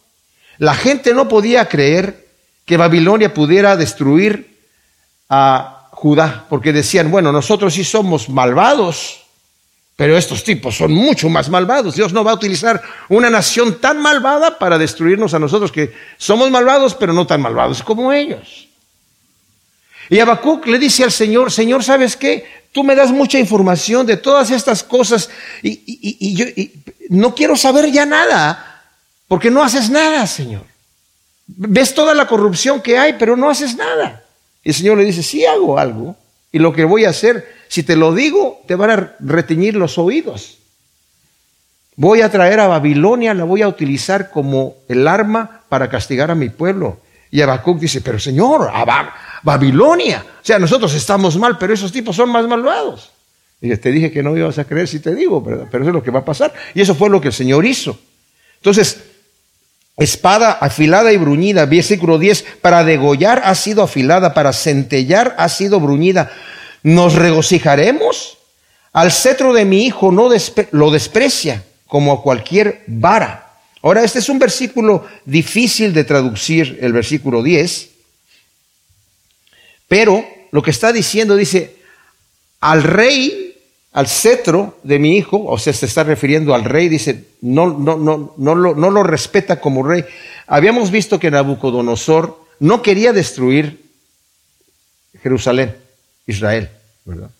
la 0.59 0.75
gente 0.75 1.12
no 1.12 1.28
podía 1.28 1.68
creer 1.68 2.28
que 2.64 2.76
Babilonia 2.76 3.35
pudiera 3.35 3.76
destruir 3.76 4.61
a 5.28 5.88
Judá, 5.90 6.47
porque 6.49 6.73
decían, 6.73 7.11
bueno, 7.11 7.32
nosotros 7.32 7.75
sí 7.75 7.82
somos 7.82 8.28
malvados, 8.28 9.22
pero 9.97 10.17
estos 10.17 10.43
tipos 10.43 10.77
son 10.77 10.93
mucho 10.93 11.29
más 11.29 11.49
malvados. 11.49 11.95
Dios 11.95 12.13
no 12.13 12.25
va 12.25 12.33
a 12.33 12.35
utilizar 12.35 12.83
una 13.09 13.29
nación 13.29 13.81
tan 13.81 14.01
malvada 14.01 14.59
para 14.59 14.79
destruirnos 14.79 15.35
a 15.35 15.39
nosotros, 15.39 15.71
que 15.71 15.93
somos 16.17 16.51
malvados, 16.51 16.95
pero 16.95 17.13
no 17.13 17.27
tan 17.27 17.41
malvados 17.41 17.83
como 17.83 18.13
ellos. 18.13 18.69
Y 20.09 20.19
Habacuc 20.19 20.67
le 20.67 20.79
dice 20.79 21.05
al 21.05 21.13
Señor, 21.13 21.53
Señor, 21.53 21.85
¿sabes 21.85 22.17
qué? 22.17 22.45
Tú 22.73 22.83
me 22.83 22.95
das 22.95 23.13
mucha 23.13 23.39
información 23.39 24.07
de 24.07 24.17
todas 24.17 24.51
estas 24.51 24.83
cosas 24.83 25.29
y, 25.63 26.35
yo 26.35 26.47
no 27.11 27.35
quiero 27.35 27.57
saber 27.57 27.91
ya 27.93 28.07
nada, 28.07 28.83
porque 29.29 29.51
no 29.51 29.63
haces 29.63 29.91
nada, 29.91 30.27
Señor. 30.27 30.65
Ves 31.47 31.95
toda 31.95 32.15
la 32.15 32.27
corrupción 32.27 32.81
que 32.81 32.97
hay, 32.97 33.15
pero 33.19 33.37
no 33.37 33.51
haces 33.51 33.77
nada. 33.77 34.25
Y 34.65 34.71
el 34.71 34.75
Señor 34.75 34.99
le 34.99 35.05
dice, 35.05 35.23
sí 35.23 35.45
hago 35.45 35.79
algo, 35.79 36.17
y 36.51 36.59
lo 36.59 36.73
que 36.73 36.85
voy 36.85 37.05
a 37.05 37.11
hacer 37.11 37.62
si 37.73 37.83
te 37.85 37.97
lo 37.97 38.12
digo, 38.12 38.61
te 38.67 38.75
van 38.75 38.91
a 38.91 39.17
reteñir 39.19 39.76
los 39.76 39.97
oídos. 39.97 40.59
Voy 41.97 42.21
a 42.21 42.31
traer 42.31 42.61
a 42.61 42.67
Babilonia, 42.67 43.33
la 43.33 43.45
voy 43.45 43.62
a 43.62 43.69
utilizar 43.69 44.31
como 44.31 44.75
el 44.91 45.09
arma 45.09 45.62
para 45.71 45.88
castigar 45.88 46.31
a 46.31 46.35
mi 46.35 46.50
pueblo. 46.50 46.99
Y 47.31 47.41
Habacuc 47.41 47.79
dice, 47.79 48.02
pero 48.02 48.19
Señor, 48.19 48.71
a 48.71 49.41
Babilonia. 49.43 50.23
O 50.23 50.45
sea, 50.45 50.59
nosotros 50.59 50.93
estamos 50.93 51.38
mal, 51.38 51.57
pero 51.57 51.73
esos 51.73 51.91
tipos 51.91 52.14
son 52.14 52.29
más 52.29 52.47
malvados. 52.47 53.11
Y 53.62 53.75
te 53.79 53.91
dije 53.91 54.12
que 54.12 54.23
no 54.23 54.37
ibas 54.37 54.59
a 54.59 54.64
creer 54.64 54.87
si 54.87 55.00
te 55.00 55.14
digo, 55.14 55.43
pero 55.43 55.64
eso 55.64 55.79
es 55.79 55.95
lo 55.95 56.02
que 56.02 56.11
va 56.11 56.19
a 56.19 56.25
pasar. 56.26 56.52
Y 56.75 56.83
eso 56.83 56.95
fue 56.95 57.09
lo 57.09 57.23
que 57.23 57.29
el 57.29 57.35
Señor 57.35 57.64
hizo. 57.64 57.99
Entonces, 58.57 59.02
espada 59.97 60.52
afilada 60.52 61.11
y 61.11 61.17
bruñida, 61.17 61.64
versículo 61.64 62.19
10, 62.19 62.45
para 62.61 62.85
degollar 62.85 63.41
ha 63.47 63.55
sido 63.55 63.83
afilada, 63.83 64.35
para 64.35 64.52
centellar 64.52 65.35
ha 65.38 65.49
sido 65.49 65.81
bruñida. 65.81 66.31
¿Nos 66.83 67.15
regocijaremos? 67.15 68.39
Al 68.93 69.12
cetro 69.12 69.53
de 69.53 69.65
mi 69.65 69.87
hijo 69.87 70.12
no 70.12 70.29
lo 70.73 70.91
desprecia 70.91 71.65
como 71.87 72.12
a 72.12 72.23
cualquier 72.23 72.85
vara. 72.87 73.59
Ahora, 73.83 74.05
este 74.05 74.19
es 74.19 74.29
un 74.29 74.39
versículo 74.39 75.07
difícil 75.25 75.93
de 75.93 76.05
traducir, 76.05 76.79
el 76.81 76.93
versículo 76.93 77.43
10, 77.43 77.91
pero 79.89 80.25
lo 80.51 80.62
que 80.62 80.71
está 80.71 80.93
diciendo 80.93 81.37
dice, 81.37 81.77
al 82.61 82.83
rey 82.83 83.53
al 83.93 84.09
cetro 84.09 84.79
de 84.83 84.99
mi 84.99 85.17
hijo, 85.17 85.45
o 85.45 85.59
sea, 85.59 85.73
se 85.73 85.87
está 85.87 86.03
refiriendo 86.03 86.55
al 86.55 86.65
rey, 86.65 86.89
dice, 86.89 87.27
no, 87.43 87.79
no, 87.79 87.97
no, 87.97 88.35
no, 88.37 88.55
lo, 88.55 88.75
no 88.75 88.91
lo 88.91 89.03
respeta 89.03 89.61
como 89.61 89.83
rey. 89.83 90.05
Habíamos 90.47 90.91
visto 90.91 91.21
que 91.21 91.31
Nabucodonosor 91.31 92.43
no 92.59 92.81
quería 92.81 93.12
destruir 93.12 93.83
Jerusalén, 95.23 95.77
Israel, 96.26 96.71
¿verdad? 97.05 97.31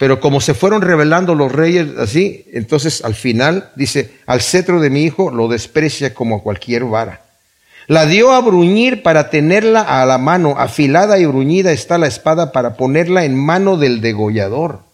Pero 0.00 0.18
como 0.18 0.40
se 0.40 0.54
fueron 0.54 0.80
revelando 0.80 1.34
los 1.34 1.52
reyes 1.52 1.88
así, 1.98 2.46
entonces 2.54 3.04
al 3.04 3.14
final 3.14 3.70
dice, 3.76 4.10
al 4.24 4.40
cetro 4.40 4.80
de 4.80 4.88
mi 4.88 5.04
hijo 5.04 5.30
lo 5.30 5.46
desprecia 5.46 6.14
como 6.14 6.36
a 6.36 6.42
cualquier 6.42 6.84
vara. 6.84 7.20
La 7.86 8.06
dio 8.06 8.32
a 8.32 8.40
bruñir 8.40 9.02
para 9.02 9.28
tenerla 9.30 9.80
a 9.82 10.06
la 10.06 10.16
mano, 10.16 10.54
afilada 10.56 11.18
y 11.18 11.26
bruñida 11.26 11.72
está 11.72 11.98
la 11.98 12.06
espada 12.06 12.50
para 12.50 12.76
ponerla 12.76 13.24
en 13.24 13.36
mano 13.36 13.76
del 13.76 14.00
degollador. 14.00 14.84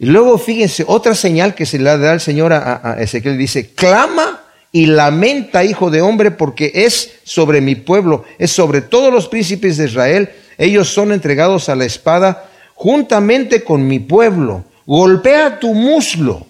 Y 0.00 0.06
luego 0.06 0.38
fíjense, 0.38 0.84
otra 0.88 1.14
señal 1.14 1.54
que 1.54 1.66
se 1.66 1.78
le 1.78 1.96
da 1.98 2.12
al 2.12 2.20
Señor 2.20 2.54
a, 2.54 2.96
Ezequiel 2.98 3.36
dice, 3.36 3.74
clama 3.74 4.40
y 4.72 4.86
lamenta, 4.86 5.62
hijo 5.62 5.90
de 5.90 6.00
hombre, 6.00 6.30
porque 6.30 6.72
es 6.74 7.20
sobre 7.22 7.60
mi 7.60 7.74
pueblo, 7.74 8.24
es 8.38 8.50
sobre 8.50 8.80
todos 8.80 9.12
los 9.12 9.28
príncipes 9.28 9.76
de 9.76 9.84
Israel, 9.84 10.30
ellos 10.60 10.92
son 10.92 11.10
entregados 11.10 11.70
a 11.70 11.74
la 11.74 11.86
espada 11.86 12.50
juntamente 12.74 13.64
con 13.64 13.88
mi 13.88 13.98
pueblo. 13.98 14.64
Golpea 14.84 15.58
tu 15.58 15.72
muslo. 15.72 16.46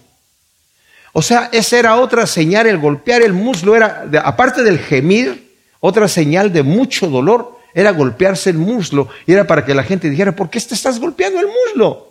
O 1.12 1.22
sea, 1.22 1.48
esa 1.52 1.78
era 1.78 1.96
otra 1.96 2.26
señal, 2.26 2.66
el 2.66 2.78
golpear 2.78 3.22
el 3.22 3.32
muslo 3.32 3.76
era, 3.76 4.08
aparte 4.24 4.64
del 4.64 4.80
gemir, 4.80 5.54
otra 5.78 6.08
señal 6.08 6.52
de 6.52 6.64
mucho 6.64 7.06
dolor, 7.06 7.56
era 7.72 7.92
golpearse 7.92 8.50
el 8.50 8.58
muslo, 8.58 9.08
y 9.28 9.32
era 9.32 9.46
para 9.46 9.64
que 9.64 9.74
la 9.74 9.84
gente 9.84 10.10
dijera, 10.10 10.34
¿por 10.34 10.50
qué 10.50 10.60
te 10.60 10.74
estás 10.74 10.98
golpeando 10.98 11.38
el 11.38 11.46
muslo? 11.46 12.10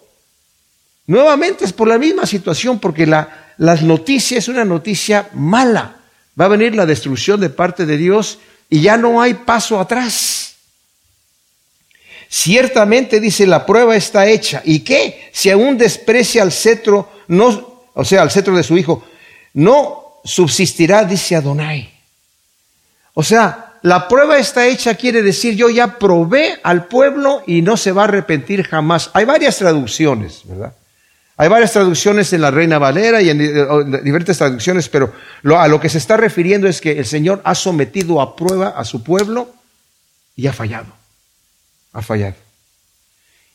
Nuevamente 1.06 1.66
es 1.66 1.74
por 1.74 1.90
la 1.90 1.98
misma 1.98 2.26
situación, 2.26 2.80
porque 2.80 3.06
la, 3.06 3.54
las 3.58 3.82
noticias 3.82 4.44
es 4.44 4.48
una 4.48 4.64
noticia 4.64 5.28
mala. 5.34 5.98
Va 6.40 6.46
a 6.46 6.50
venir 6.50 6.76
la 6.76 6.86
destrucción 6.86 7.42
de 7.42 7.50
parte 7.50 7.86
de 7.86 7.98
Dios 7.98 8.40
y 8.70 8.80
ya 8.80 8.96
no 8.96 9.22
hay 9.22 9.34
paso 9.34 9.82
atrás. 9.82 10.39
Ciertamente 12.30 13.20
dice 13.20 13.48
la 13.48 13.66
prueba 13.66 13.96
está 13.96 14.28
hecha. 14.28 14.62
¿Y 14.64 14.82
qué? 14.82 15.30
Si 15.32 15.50
aún 15.50 15.80
desprecia 15.80 16.44
al 16.44 16.52
cetro, 16.52 17.10
no, 17.28 17.86
o 17.94 18.06
sea, 18.06 18.22
al 18.22 18.30
cetro 18.30 18.56
de 18.56 18.62
su 18.62 18.78
hijo, 18.78 19.04
no 19.56 20.20
subsistirá, 20.24 21.04
dice 21.06 21.36
Adonai. 21.36 21.92
O 23.16 23.24
sea, 23.24 23.78
la 23.82 24.08
prueba 24.08 24.38
está 24.38 24.68
hecha 24.68 24.94
quiere 24.94 25.24
decir 25.24 25.56
yo 25.56 25.70
ya 25.70 25.98
probé 25.98 26.60
al 26.62 26.86
pueblo 26.86 27.42
y 27.48 27.64
no 27.64 27.78
se 27.78 27.92
va 27.92 28.04
a 28.04 28.06
arrepentir 28.06 28.64
jamás. 28.64 29.10
Hay 29.14 29.26
varias 29.26 29.58
traducciones, 29.58 30.42
¿verdad? 30.44 30.74
Hay 31.36 31.48
varias 31.48 31.72
traducciones 31.72 32.32
en 32.34 32.42
la 32.42 32.52
Reina 32.52 32.78
Valera 32.78 33.22
y 33.22 33.30
en 33.30 33.40
diferentes 34.04 34.38
traducciones, 34.38 34.90
pero 34.90 35.14
a 35.58 35.68
lo 35.68 35.80
que 35.80 35.90
se 35.90 35.98
está 35.98 36.18
refiriendo 36.18 36.68
es 36.68 36.80
que 36.80 37.00
el 37.00 37.06
Señor 37.06 37.42
ha 37.46 37.56
sometido 37.56 38.22
a 38.22 38.36
prueba 38.36 38.70
a 38.70 38.84
su 38.84 39.04
pueblo 39.04 39.50
y 40.36 40.48
ha 40.48 40.54
fallado. 40.54 40.99
Ha 41.94 42.02
fallado. 42.02 42.36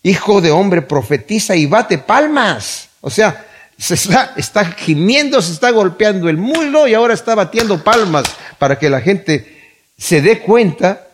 Hijo 0.02 0.40
de 0.40 0.50
hombre, 0.50 0.82
profetiza 0.82 1.56
y 1.56 1.66
bate 1.66 1.98
palmas. 1.98 2.88
O 3.00 3.10
sea, 3.10 3.46
se 3.78 3.94
está, 3.94 4.32
está 4.36 4.64
gimiendo, 4.66 5.40
se 5.42 5.52
está 5.52 5.70
golpeando 5.70 6.28
el 6.28 6.36
muslo 6.36 6.86
y 6.86 6.94
ahora 6.94 7.14
está 7.14 7.34
batiendo 7.34 7.82
palmas 7.82 8.24
para 8.58 8.78
que 8.78 8.90
la 8.90 9.00
gente 9.00 9.54
se 9.98 10.20
dé 10.20 10.40
cuenta. 10.40 11.08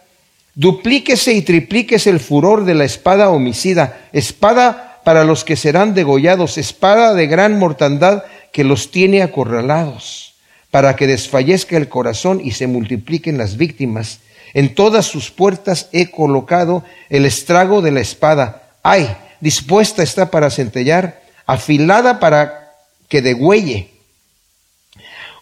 Duplíquese 0.55 1.33
y 1.33 1.43
triplíquese 1.43 2.11
el 2.11 2.21
furor 2.21 2.65
de 2.65 2.75
la 2.75 2.85
espada 2.85 3.31
homicida, 3.31 4.09
espada 4.12 5.00
para 5.05 5.25
los 5.25 5.45
que 5.45 5.57
serán 5.57 5.95
degollados, 5.95 6.59
espada 6.59 7.15
de 7.15 7.27
gran 7.27 7.59
mortandad 7.59 8.25
que 8.53 8.65
los 8.65 8.91
tiene 8.91 9.23
acorralados, 9.23 10.35
para 10.71 10.97
que 10.97 11.07
desfallezca 11.07 11.77
el 11.77 11.89
corazón 11.89 12.41
y 12.43 12.53
se 12.53 12.67
multipliquen 12.67 13.39
las 13.39 13.57
víctimas. 13.57 14.21
En 14.54 14.75
todas 14.75 15.07
sus 15.07 15.30
puertas 15.30 15.88
he 15.92 16.11
colocado 16.11 16.85
el 17.09 17.25
estrago 17.25 17.83
de 17.83 17.92
la 17.92 18.00
espada. 18.00 18.71
Ay, 18.83 19.16
dispuesta 19.40 20.02
está 20.02 20.30
para 20.30 20.50
centellar, 20.50 21.23
afilada 21.47 22.19
para 22.21 22.75
que 23.09 23.23
degüelle. 23.23 23.90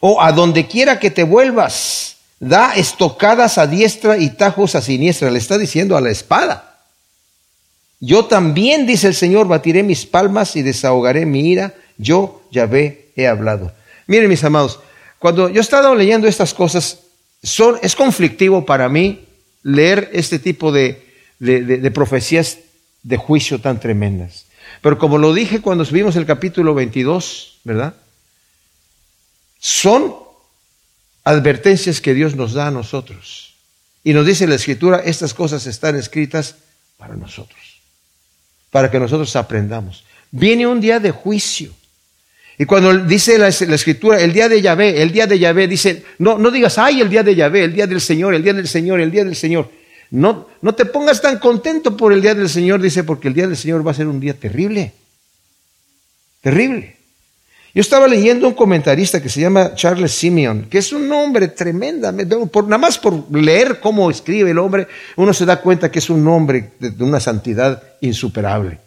O 0.00 0.20
a 0.22 0.32
donde 0.32 0.66
quiera 0.66 0.98
que 0.98 1.10
te 1.10 1.24
vuelvas, 1.24 2.16
da 2.38 2.74
estocadas 2.74 3.58
a 3.58 3.66
diestra 3.66 4.16
y 4.16 4.30
tajos 4.30 4.74
a 4.74 4.82
siniestra. 4.82 5.30
Le 5.30 5.38
está 5.38 5.58
diciendo 5.58 5.96
a 5.96 6.00
la 6.00 6.10
espada. 6.10 6.76
Yo 8.00 8.26
también, 8.26 8.86
dice 8.86 9.08
el 9.08 9.14
Señor, 9.14 9.48
batiré 9.48 9.82
mis 9.82 10.06
palmas 10.06 10.54
y 10.54 10.62
desahogaré 10.62 11.26
mi 11.26 11.48
ira. 11.50 11.74
Yo, 11.96 12.42
Yahvé, 12.52 13.10
he 13.16 13.26
hablado. 13.26 13.72
Miren, 14.06 14.28
mis 14.28 14.44
amados, 14.44 14.78
cuando 15.18 15.48
yo 15.48 15.58
he 15.58 15.60
estado 15.60 15.94
leyendo 15.96 16.28
estas 16.28 16.54
cosas, 16.54 17.00
es 17.42 17.96
conflictivo 17.96 18.66
para 18.66 18.88
mí 18.88 19.24
leer 19.62 20.10
este 20.12 20.38
tipo 20.38 20.72
de, 20.72 21.04
de 21.38 21.90
profecías 21.90 22.58
de 23.02 23.16
juicio 23.16 23.60
tan 23.60 23.80
tremendas. 23.80 24.46
Pero 24.82 24.98
como 24.98 25.18
lo 25.18 25.32
dije 25.32 25.60
cuando 25.60 25.84
subimos 25.84 26.16
el 26.16 26.26
capítulo 26.26 26.74
22, 26.74 27.60
¿verdad? 27.64 27.94
Son 29.58 30.14
advertencias 31.24 32.00
que 32.00 32.14
Dios 32.14 32.36
nos 32.36 32.52
da 32.52 32.68
a 32.68 32.70
nosotros. 32.70 33.54
Y 34.04 34.12
nos 34.12 34.26
dice 34.26 34.46
la 34.46 34.54
Escritura, 34.54 35.02
estas 35.04 35.34
cosas 35.34 35.66
están 35.66 35.96
escritas 35.96 36.56
para 36.96 37.16
nosotros 37.16 37.68
para 38.70 38.90
que 38.90 39.00
nosotros 39.00 39.34
aprendamos. 39.36 40.04
Viene 40.30 40.66
un 40.66 40.80
día 40.80 41.00
de 41.00 41.10
juicio. 41.10 41.72
Y 42.58 42.64
cuando 42.64 42.92
dice 43.04 43.38
la, 43.38 43.46
escritura, 43.48 44.20
el 44.20 44.32
día 44.32 44.48
de 44.48 44.60
Yahvé, 44.60 45.00
el 45.00 45.12
día 45.12 45.28
de 45.28 45.38
Yahvé, 45.38 45.68
dice, 45.68 46.02
no, 46.18 46.38
no 46.38 46.50
digas, 46.50 46.76
ay, 46.76 47.00
el 47.00 47.08
día 47.08 47.22
de 47.22 47.36
Yahvé, 47.36 47.62
el 47.62 47.72
día 47.72 47.86
del 47.86 48.00
Señor, 48.00 48.34
el 48.34 48.42
día 48.42 48.52
del 48.52 48.66
Señor, 48.66 49.00
el 49.00 49.12
día 49.12 49.24
del 49.24 49.36
Señor. 49.36 49.70
No, 50.10 50.48
no 50.60 50.74
te 50.74 50.84
pongas 50.84 51.22
tan 51.22 51.38
contento 51.38 51.96
por 51.96 52.12
el 52.12 52.20
día 52.20 52.34
del 52.34 52.48
Señor, 52.48 52.82
dice, 52.82 53.04
porque 53.04 53.28
el 53.28 53.34
día 53.34 53.46
del 53.46 53.56
Señor 53.56 53.86
va 53.86 53.92
a 53.92 53.94
ser 53.94 54.08
un 54.08 54.18
día 54.18 54.34
terrible. 54.34 54.92
Terrible. 56.40 56.96
Yo 57.74 57.80
estaba 57.80 58.08
leyendo 58.08 58.48
un 58.48 58.54
comentarista 58.54 59.22
que 59.22 59.28
se 59.28 59.40
llama 59.40 59.76
Charles 59.76 60.10
Simeon, 60.10 60.66
que 60.68 60.78
es 60.78 60.92
un 60.92 61.12
hombre 61.12 61.46
tremenda, 61.48 62.12
por, 62.50 62.64
nada 62.64 62.78
más 62.78 62.98
por 62.98 63.32
leer 63.32 63.78
cómo 63.78 64.10
escribe 64.10 64.50
el 64.50 64.58
hombre, 64.58 64.88
uno 65.14 65.32
se 65.32 65.46
da 65.46 65.60
cuenta 65.60 65.88
que 65.92 66.00
es 66.00 66.10
un 66.10 66.26
hombre 66.26 66.72
de 66.80 67.04
una 67.04 67.20
santidad 67.20 67.80
insuperable. 68.00 68.80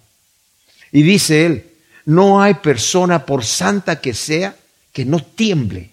Y 0.91 1.03
dice 1.03 1.45
él, 1.45 1.70
no 2.05 2.41
hay 2.41 2.55
persona, 2.55 3.25
por 3.25 3.45
santa 3.45 4.01
que 4.01 4.13
sea, 4.13 4.55
que 4.91 5.05
no 5.05 5.23
tiemble 5.23 5.91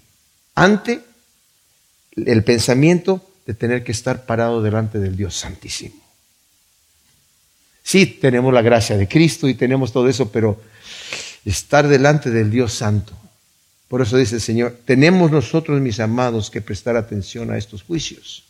ante 0.54 1.02
el 2.16 2.42
pensamiento 2.44 3.24
de 3.46 3.54
tener 3.54 3.84
que 3.84 3.92
estar 3.92 4.26
parado 4.26 4.62
delante 4.62 4.98
del 4.98 5.16
Dios 5.16 5.36
Santísimo. 5.36 5.96
Sí, 7.82 8.06
tenemos 8.06 8.52
la 8.52 8.60
gracia 8.60 8.96
de 8.98 9.08
Cristo 9.08 9.48
y 9.48 9.54
tenemos 9.54 9.92
todo 9.92 10.08
eso, 10.08 10.30
pero 10.30 10.60
estar 11.44 11.88
delante 11.88 12.30
del 12.30 12.50
Dios 12.50 12.74
Santo. 12.74 13.14
Por 13.88 14.02
eso 14.02 14.18
dice 14.18 14.34
el 14.34 14.40
Señor, 14.42 14.78
tenemos 14.84 15.30
nosotros, 15.30 15.80
mis 15.80 15.98
amados, 15.98 16.50
que 16.50 16.60
prestar 16.60 16.96
atención 16.96 17.50
a 17.50 17.56
estos 17.56 17.82
juicios, 17.82 18.44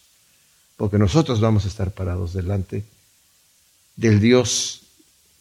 porque 0.77 0.99
nosotros 0.99 1.41
vamos 1.41 1.65
a 1.65 1.69
estar 1.69 1.93
parados 1.93 2.33
delante 2.33 2.85
del 3.95 4.19
Dios 4.19 4.83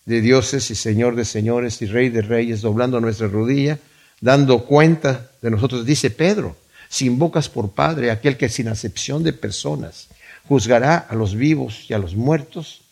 de 0.08 0.22
dioses 0.22 0.72
y 0.72 0.76
Señor 0.76 1.18
de 1.18 1.26
señores 1.26 1.82
y 1.82 1.86
Rey 1.86 2.08
de 2.08 2.22
reyes, 2.22 2.62
doblando 2.62 3.02
nuestra 3.02 3.28
rodilla, 3.28 3.78
dando 4.22 4.64
cuenta 4.64 5.32
de 5.42 5.52
nosotros, 5.52 5.86
dice 5.86 6.10
Pedro, 6.10 6.56
si 6.88 7.08
invocas 7.08 7.50
por 7.50 7.72
Padre 7.72 8.10
aquel 8.10 8.38
que 8.38 8.48
sin 8.48 8.70
acepción 8.70 9.22
de 9.22 9.34
personas 9.34 10.08
juzgará 10.48 10.98
a 10.98 11.14
los 11.14 11.36
vivos 11.36 11.88
y 11.90 11.94
a 11.94 11.98
los 11.98 12.16
muertos, 12.16 12.84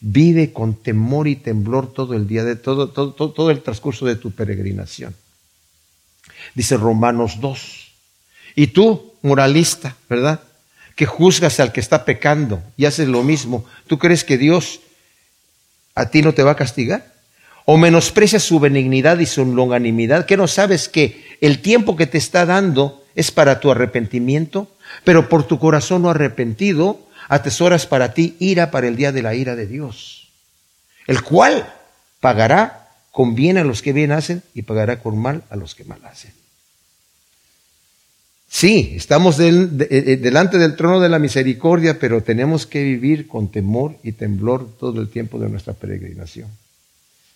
vive 0.00 0.52
con 0.52 0.74
temor 0.74 1.28
y 1.28 1.36
temblor 1.36 1.94
todo 1.94 2.12
el 2.12 2.28
día, 2.28 2.44
de 2.44 2.56
todo, 2.56 2.90
todo, 2.90 3.14
todo, 3.14 3.32
todo 3.32 3.50
el 3.50 3.62
transcurso 3.62 4.04
de 4.04 4.16
tu 4.16 4.30
peregrinación. 4.30 5.14
Dice 6.54 6.76
Romanos 6.76 7.40
2. 7.40 7.92
Y 8.56 8.66
tú, 8.66 9.14
moralista, 9.22 9.96
¿verdad? 10.10 10.40
Que 10.94 11.06
juzgas 11.06 11.58
al 11.58 11.72
que 11.72 11.80
está 11.80 12.04
pecando 12.04 12.62
y 12.76 12.84
haces 12.84 13.08
lo 13.08 13.22
mismo. 13.22 13.64
¿Tú 13.86 13.98
crees 13.98 14.24
que 14.24 14.36
Dios 14.36 14.80
a 16.00 16.10
ti 16.10 16.22
no 16.22 16.32
te 16.32 16.42
va 16.42 16.52
a 16.52 16.56
castigar? 16.56 17.12
¿O 17.66 17.76
menosprecias 17.76 18.42
su 18.42 18.58
benignidad 18.58 19.18
y 19.18 19.26
su 19.26 19.44
longanimidad? 19.44 20.24
¿Que 20.24 20.36
no 20.36 20.48
sabes 20.48 20.88
que 20.88 21.22
el 21.40 21.60
tiempo 21.60 21.94
que 21.94 22.06
te 22.06 22.18
está 22.18 22.46
dando 22.46 23.04
es 23.14 23.30
para 23.30 23.60
tu 23.60 23.70
arrepentimiento? 23.70 24.68
Pero 25.04 25.28
por 25.28 25.46
tu 25.46 25.58
corazón 25.58 26.02
no 26.02 26.10
arrepentido, 26.10 27.06
atesoras 27.28 27.86
para 27.86 28.14
ti 28.14 28.34
ira 28.38 28.70
para 28.70 28.88
el 28.88 28.96
día 28.96 29.12
de 29.12 29.22
la 29.22 29.34
ira 29.34 29.56
de 29.56 29.66
Dios, 29.66 30.30
el 31.06 31.22
cual 31.22 31.70
pagará 32.20 32.88
con 33.12 33.34
bien 33.34 33.58
a 33.58 33.64
los 33.64 33.82
que 33.82 33.92
bien 33.92 34.10
hacen 34.10 34.42
y 34.54 34.62
pagará 34.62 35.00
con 35.00 35.18
mal 35.18 35.42
a 35.50 35.56
los 35.56 35.74
que 35.74 35.84
mal 35.84 36.04
hacen. 36.04 36.32
Sí, 38.52 38.94
estamos 38.96 39.38
eh, 39.38 39.48
eh, 39.48 40.18
delante 40.20 40.58
del 40.58 40.74
trono 40.74 40.98
de 40.98 41.08
la 41.08 41.20
misericordia, 41.20 42.00
pero 42.00 42.20
tenemos 42.20 42.66
que 42.66 42.82
vivir 42.82 43.28
con 43.28 43.48
temor 43.48 43.94
y 44.02 44.10
temblor 44.10 44.68
todo 44.78 45.00
el 45.00 45.08
tiempo 45.08 45.38
de 45.38 45.48
nuestra 45.48 45.72
peregrinación. 45.72 46.48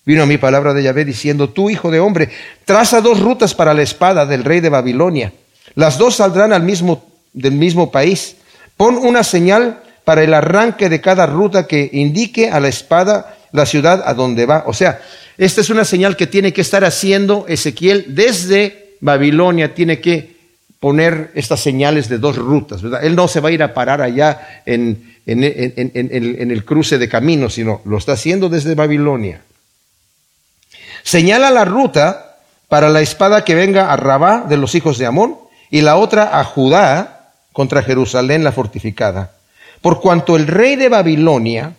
Vino 0.05 0.25
a 0.25 0.27
mi 0.27 0.39
palabra 0.39 0.75
de 0.75 0.83
Yahvé 0.83 1.05
diciendo, 1.05 1.51
tú 1.51 1.71
hijo 1.71 1.93
de 1.93 2.01
hombre, 2.01 2.31
traza 2.65 3.01
dos 3.01 3.21
rutas 3.21 3.55
para 3.55 3.75
la 3.75 3.83
espada 3.83 4.27
del 4.27 4.43
rey 4.43 4.59
de 4.59 4.69
Babilonia. 4.71 5.33
Las 5.77 5.99
dos 5.99 6.17
saldrán 6.17 6.53
al 6.53 6.65
mismo, 6.65 7.07
del 7.33 7.53
mismo 7.53 7.93
país. 7.93 8.35
Pon 8.77 8.97
una 8.97 9.23
señal 9.23 9.83
para 10.05 10.25
el 10.25 10.35
arranque 10.35 10.89
de 10.89 11.01
cada 11.01 11.27
ruta 11.27 11.69
que 11.69 11.91
indique 11.93 12.51
a 12.51 12.59
la 12.59 12.69
espada 12.69 13.39
la 13.53 13.67
ciudad 13.67 14.03
a 14.05 14.15
donde 14.15 14.47
va. 14.47 14.65
O 14.67 14.75
sea, 14.75 15.01
esta 15.39 15.61
es 15.61 15.71
una 15.71 15.85
señal 15.85 16.17
que 16.17 16.27
tiene 16.27 16.53
que 16.53 16.61
estar 16.61 16.85
haciendo 16.85 17.47
Ezequiel 17.49 18.07
desde 18.17 18.97
Babilonia, 19.01 19.75
tiene 19.75 20.01
que 20.01 20.34
poner 20.85 21.31
estas 21.35 21.61
señales 21.61 22.11
de 22.11 22.19
dos 22.19 22.37
rutas, 22.37 22.83
¿verdad? 22.83 23.03
Él 23.03 23.17
no 23.17 23.27
se 23.27 23.41
va 23.41 23.49
a 23.49 23.53
ir 23.53 23.63
a 23.63 23.73
parar 23.73 24.03
allá 24.03 24.61
en, 24.67 25.17
en, 25.25 26.51
el 26.51 26.65
cruce 26.67 26.99
de 26.99 27.09
caminos, 27.09 27.55
sino 27.55 27.81
lo 27.87 27.97
está 27.97 28.13
haciendo 28.13 28.51
desde 28.51 28.75
Babilonia. 28.75 29.41
Señala 31.03 31.51
la 31.51 31.65
ruta 31.65 32.37
para 32.69 32.91
la 32.91 33.01
espada 33.01 33.45
que 33.45 33.55
venga 33.55 33.91
a 33.91 33.97
Rabá 33.97 34.45
de 34.47 34.59
los 34.59 34.75
hijos 34.75 34.99
de 34.99 35.07
Amón 35.07 35.39
y 35.71 35.81
la 35.81 35.97
otra 35.97 36.39
a 36.39 36.45
Judá 36.45 37.31
contra 37.55 37.83
Jerusalén 37.83 38.45
la 38.45 38.53
fortificada. 38.53 39.33
Por 39.81 40.03
cuanto 40.03 40.37
el 40.37 40.47
rey 40.47 40.77
de 40.77 40.91
Babilonia 40.91 41.73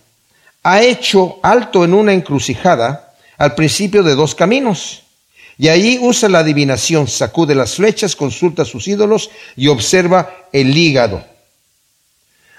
ha 0.64 0.82
hecho 0.82 1.38
alto 1.44 1.86
en 1.86 1.94
una 1.94 2.12
encrucijada 2.12 3.14
al 3.38 3.54
principio 3.54 4.02
de 4.02 4.16
dos 4.16 4.34
caminos 4.34 5.04
y 5.58 5.70
ahí 5.70 6.00
usa 6.02 6.28
la 6.30 6.40
adivinación, 6.40 7.08
sacude 7.08 7.56
las 7.56 7.76
flechas, 7.76 8.16
consulta 8.16 8.66
sus 8.66 8.88
ídolos 8.88 9.30
y 9.56 9.68
observa 9.68 10.48
el 10.52 10.76
hígado. 10.76 11.24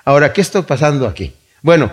Ahora, 0.05 0.33
¿qué 0.33 0.41
está 0.41 0.63
pasando 0.63 1.07
aquí? 1.07 1.35
Bueno, 1.63 1.91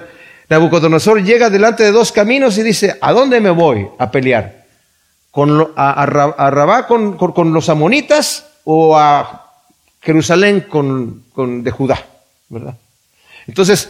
Nabucodonosor 0.50 1.24
llega 1.24 1.50
delante 1.50 1.84
de 1.84 1.92
dos 1.92 2.12
caminos 2.12 2.58
y 2.58 2.64
dice, 2.64 2.98
¿a 3.02 3.12
dónde 3.12 3.42
me 3.42 3.50
voy 3.50 3.88
a 3.98 4.12
pelear? 4.12 4.66
¿Con 5.32 5.74
a, 5.76 6.06
Rabá 6.06 6.88
con, 6.88 7.54
los 7.54 7.70
amonitas 7.70 8.46
o 8.64 8.96
a 8.98 9.52
Jerusalén 10.00 10.62
con, 10.62 11.26
con 11.34 11.64
de 11.64 11.72
Judá? 11.72 12.06
¿Verdad? 12.50 12.78
Entonces, 13.48 13.90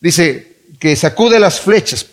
dice 0.00 0.56
que 0.78 0.96
sacude 0.96 1.38
las 1.38 1.60
flechas 1.60 2.06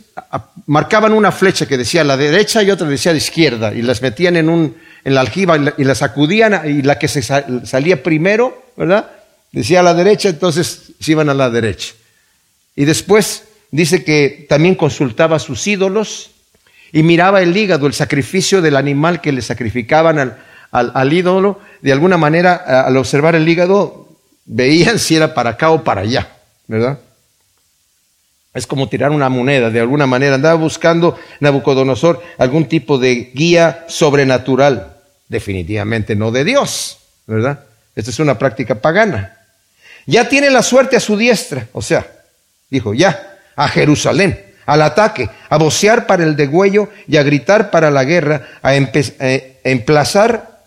marcaban 0.65 1.13
una 1.13 1.31
flecha 1.31 1.65
que 1.65 1.77
decía 1.77 2.01
a 2.01 2.03
la 2.03 2.17
derecha 2.17 2.63
y 2.63 2.71
otra 2.71 2.88
decía 2.88 3.12
a 3.12 3.13
la 3.13 3.19
izquierda 3.19 3.74
y 3.74 3.81
las 3.81 4.01
metían 4.01 4.36
en, 4.36 4.50
un, 4.50 4.75
en 5.03 5.15
la 5.15 5.21
aljiba 5.21 5.57
y 5.77 5.83
la, 5.83 5.95
sacudían 5.95 6.62
y 6.69 6.81
la 6.81 7.00
que 7.00 7.07
salía 7.07 8.03
primero, 8.03 8.72
¿verdad? 8.75 9.11
Decía 9.51 9.79
a 9.79 9.83
la 9.83 9.94
derecha, 9.94 10.29
entonces 10.29 10.92
se 11.00 11.11
iban 11.11 11.29
a 11.29 11.33
la 11.33 11.50
derecha. 11.50 11.94
Y 12.75 12.85
después 12.85 13.46
dice 13.72 14.03
que 14.03 14.46
también 14.50 14.75
consultaba 14.75 15.37
a 15.37 15.39
sus 15.39 15.65
ídolos 15.68 16.31
y 16.92 17.03
miraba 17.03 17.42
el 17.42 17.55
hígado, 17.55 17.87
el 17.87 17.94
sacrificio 17.94 18.61
del 18.61 18.75
animal 18.75 19.22
que 19.22 19.31
le 19.31 19.42
sacrificaban 19.42 20.20
al, 20.20 20.37
al 20.72 21.13
ídolo. 21.13 21.59
De 21.81 21.92
alguna 21.92 22.18
manera, 22.18 22.55
al 22.55 22.98
observar 22.98 23.35
el 23.35 23.48
hígado, 23.48 24.09
veían 24.46 25.00
si 25.00 25.15
era 25.15 25.33
para 25.33 25.51
acá 25.51 25.72
o 25.72 25.83
para 25.83 26.01
allá, 26.01 26.29
¿verdad? 26.68 27.00
Es 28.53 28.66
como 28.66 28.90
tirar 28.90 29.12
una 29.12 29.29
moneda, 29.29 29.70
de 29.70 29.79
alguna 29.79 30.07
manera. 30.07 30.36
Andaba 30.36 30.55
buscando 30.55 31.18
Nabucodonosor 31.40 32.24
algún 32.38 32.66
tipo 32.66 32.98
de 32.98 33.31
guía 33.33 33.86
sobrenatural. 33.88 34.96
Definitivamente 35.27 36.16
no 36.16 36.31
de 36.31 36.44
Dios, 36.44 36.98
¿verdad? 37.27 37.66
Esta 37.96 38.12
es 38.12 38.20
una 38.20 38.40
práctica 38.40 38.75
pagana. 38.75 39.38
Ya 40.05 40.29
tiene 40.29 40.50
la 40.50 40.64
suerte 40.64 40.96
a 40.96 41.00
su 41.00 41.18
diestra. 41.18 41.68
O 41.74 41.81
sea, 41.81 42.07
dijo, 42.70 42.94
ya, 42.94 43.38
a 43.55 43.68
Jerusalén, 43.68 44.42
al 44.66 44.81
ataque, 44.81 45.29
a 45.50 45.57
vocear 45.57 46.07
para 46.07 46.24
el 46.24 46.36
degüello 46.36 46.90
y 47.07 47.18
a 47.18 47.24
gritar 47.24 47.70
para 47.70 47.92
la 47.92 48.05
guerra, 48.05 48.48
a, 48.62 48.75
eh, 48.75 49.60
emplazar 49.64 50.62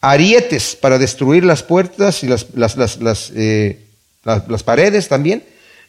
arietes 0.00 0.76
para 0.76 0.98
destruir 0.98 1.44
las 1.44 1.62
puertas 1.62 2.22
y 2.22 2.28
las, 2.28 2.46
las, 2.54 3.32
eh, 3.34 3.80
las 4.24 4.62
paredes 4.62 5.08
también 5.08 5.42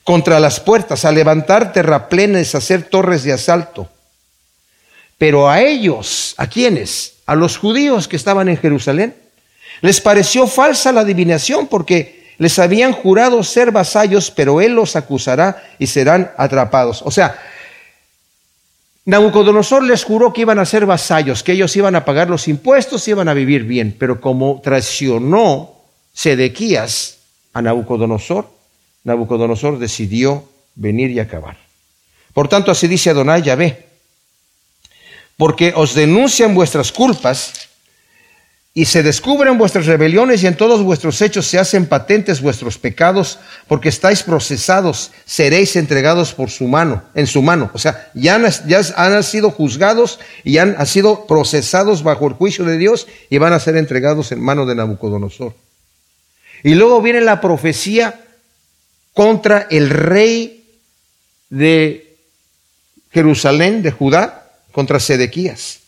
contra 0.08 0.40
las 0.40 0.62
puertas, 0.62 1.04
a 1.04 1.12
levantar 1.12 1.74
terraplenes, 1.74 2.56
a 2.56 2.60
hacer 2.60 2.84
torres 2.84 3.26
de 3.26 3.34
asalto. 3.34 3.90
Pero 5.18 5.50
a 5.50 5.60
ellos, 5.60 6.34
¿a 6.38 6.48
quiénes? 6.48 7.16
A 7.26 7.36
los 7.36 7.58
judíos 7.58 8.08
que 8.08 8.16
estaban 8.16 8.48
en 8.48 8.56
Jerusalén, 8.56 9.14
les 9.82 10.00
pareció 10.00 10.48
falsa 10.48 10.94
la 10.94 11.02
adivinación 11.02 11.68
porque 11.68 12.32
les 12.38 12.58
habían 12.58 12.94
jurado 12.94 13.44
ser 13.44 13.72
vasallos, 13.72 14.32
pero 14.32 14.62
él 14.62 14.76
los 14.76 14.96
acusará 14.96 15.62
y 15.78 15.88
serán 15.88 16.32
atrapados. 16.38 17.02
O 17.04 17.12
sea, 17.12 17.38
Nabucodonosor 19.04 19.84
les 19.84 20.06
juró 20.06 20.32
que 20.32 20.40
iban 20.40 20.60
a 20.60 20.66
ser 20.66 20.86
vasallos, 20.86 21.44
que 21.44 21.52
ellos 21.52 21.76
iban 21.76 21.98
a 21.98 22.06
pagar 22.06 22.30
los 22.30 22.48
impuestos 22.48 23.06
y 23.10 23.12
iban 23.12 23.28
a 23.28 23.34
vivir 23.34 23.66
bien, 23.66 23.94
pero 24.00 24.22
como 24.22 24.62
traicionó 24.64 25.82
Sedequías 26.14 27.18
a 27.52 27.62
Nabucodonosor, 27.62 28.56
Nabucodonosor 29.08 29.80
decidió 29.80 30.44
venir 30.76 31.12
y 31.12 31.20
acabar. 31.22 31.56
Por 32.34 32.50
tanto, 32.50 32.72
así 32.72 32.90
dice 32.90 33.10
Adonai 33.10 33.42
Yahvé, 33.42 33.88
porque 35.38 35.72
os 35.74 35.96
denuncian 35.96 36.54
vuestras 36.54 36.92
culpas 36.92 37.70
y 38.74 38.84
se 38.84 39.04
descubren 39.04 39.58
vuestras 39.58 39.86
rebeliones 39.86 40.44
y 40.44 40.48
en 40.48 40.58
todos 40.58 40.84
vuestros 40.84 41.22
hechos 41.22 41.48
se 41.48 41.58
hacen 41.58 41.86
patentes 41.86 42.42
vuestros 42.42 42.78
pecados, 42.78 43.40
porque 43.70 43.88
estáis 43.88 44.24
procesados, 44.24 45.12
seréis 45.26 45.78
entregados 45.78 46.34
por 46.34 46.50
su 46.50 46.68
mano, 46.68 47.02
en 47.16 47.28
su 47.28 47.42
mano. 47.42 47.72
O 47.74 47.80
sea, 47.80 48.12
ya 48.14 48.36
han, 48.36 49.24
sido 49.24 49.52
juzgados 49.52 50.20
y 50.44 50.58
han, 50.58 50.76
han 50.78 50.86
sido 50.86 51.26
procesados 51.28 52.04
bajo 52.04 52.28
el 52.28 52.34
juicio 52.34 52.66
de 52.66 52.78
Dios 52.78 53.08
y 53.30 53.38
van 53.38 53.54
a 53.54 53.60
ser 53.62 53.78
entregados 53.78 54.34
en 54.34 54.42
mano 54.42 54.66
de 54.66 54.76
Nabucodonosor. 54.76 55.56
Y 56.62 56.76
luego 56.76 57.02
viene 57.02 57.22
la 57.22 57.40
profecía 57.40 58.27
contra 59.18 59.66
el 59.72 59.90
rey 59.90 60.64
de 61.50 62.18
Jerusalén, 63.10 63.82
de 63.82 63.90
Judá, 63.90 64.52
contra 64.72 65.00
Sedequías. 65.00 65.80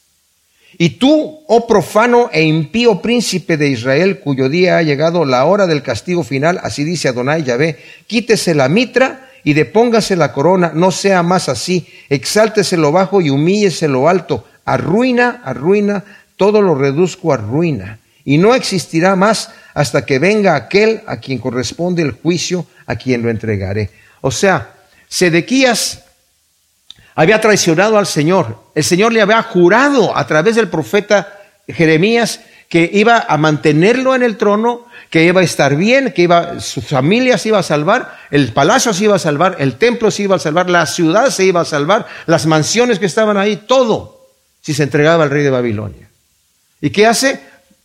Y 0.79 0.97
tú, 0.97 1.43
oh 1.45 1.67
profano 1.67 2.31
e 2.33 2.41
impío 2.41 3.03
príncipe 3.03 3.55
de 3.55 3.67
Israel, 3.67 4.17
cuyo 4.17 4.49
día 4.49 4.79
ha 4.79 4.81
llegado 4.81 5.25
la 5.25 5.45
hora 5.45 5.67
del 5.67 5.83
castigo 5.83 6.23
final, 6.23 6.59
así 6.63 6.83
dice 6.83 7.07
Adonai 7.07 7.43
Yahvé, 7.43 7.77
quítese 8.07 8.55
la 8.55 8.67
mitra 8.67 9.29
y 9.43 9.53
depóngase 9.53 10.15
la 10.15 10.33
corona, 10.33 10.71
no 10.73 10.89
sea 10.89 11.21
más 11.21 11.49
así, 11.49 11.85
exáltese 12.09 12.77
lo 12.77 12.91
bajo 12.91 13.21
y 13.21 13.29
humíllese 13.29 13.87
lo 13.87 14.09
alto, 14.09 14.45
arruina, 14.65 15.43
arruina, 15.45 16.03
todo 16.35 16.63
lo 16.63 16.73
reduzco 16.73 17.31
a 17.31 17.37
ruina, 17.37 17.99
y 18.25 18.39
no 18.39 18.55
existirá 18.55 19.15
más 19.15 19.51
hasta 19.79 20.05
que 20.05 20.19
venga 20.19 20.57
aquel 20.57 21.03
a 21.07 21.21
quien 21.21 21.37
corresponde 21.39 22.01
el 22.01 22.11
juicio, 22.11 22.65
a 22.85 22.97
quien 22.97 23.21
lo 23.21 23.29
entregaré. 23.29 23.89
O 24.19 24.29
sea, 24.29 24.73
Sedequías 25.07 26.03
había 27.15 27.39
traicionado 27.39 27.97
al 27.97 28.05
Señor. 28.05 28.61
El 28.75 28.83
Señor 28.83 29.13
le 29.13 29.21
había 29.21 29.41
jurado 29.41 30.17
a 30.17 30.27
través 30.27 30.57
del 30.57 30.67
profeta 30.67 31.33
Jeremías 31.65 32.41
que 32.67 32.89
iba 32.91 33.19
a 33.19 33.37
mantenerlo 33.37 34.15
en 34.15 34.23
el 34.23 34.35
trono, 34.35 34.85
que 35.09 35.23
iba 35.23 35.39
a 35.39 35.45
estar 35.45 35.77
bien, 35.77 36.11
que 36.11 36.23
iba, 36.23 36.59
su 36.59 36.81
familia 36.81 37.37
se 37.37 37.47
iba 37.47 37.59
a 37.59 37.63
salvar, 37.63 38.17
el 38.31 38.51
palacio 38.51 38.93
se 38.93 39.05
iba 39.05 39.15
a 39.15 39.19
salvar, 39.19 39.55
el 39.59 39.75
templo 39.75 40.11
se 40.11 40.23
iba 40.23 40.35
a 40.35 40.39
salvar, 40.39 40.69
la 40.69 40.87
ciudad 40.87 41.29
se 41.29 41.45
iba 41.45 41.61
a 41.61 41.65
salvar, 41.65 42.05
las 42.25 42.45
mansiones 42.47 42.99
que 42.99 43.05
estaban 43.05 43.37
ahí, 43.37 43.55
todo, 43.55 44.27
si 44.59 44.73
se 44.73 44.83
entregaba 44.83 45.23
al 45.23 45.29
rey 45.29 45.43
de 45.43 45.51
Babilonia. 45.51 46.09
¿Y 46.81 46.89
qué 46.89 47.07
hace? 47.07 47.39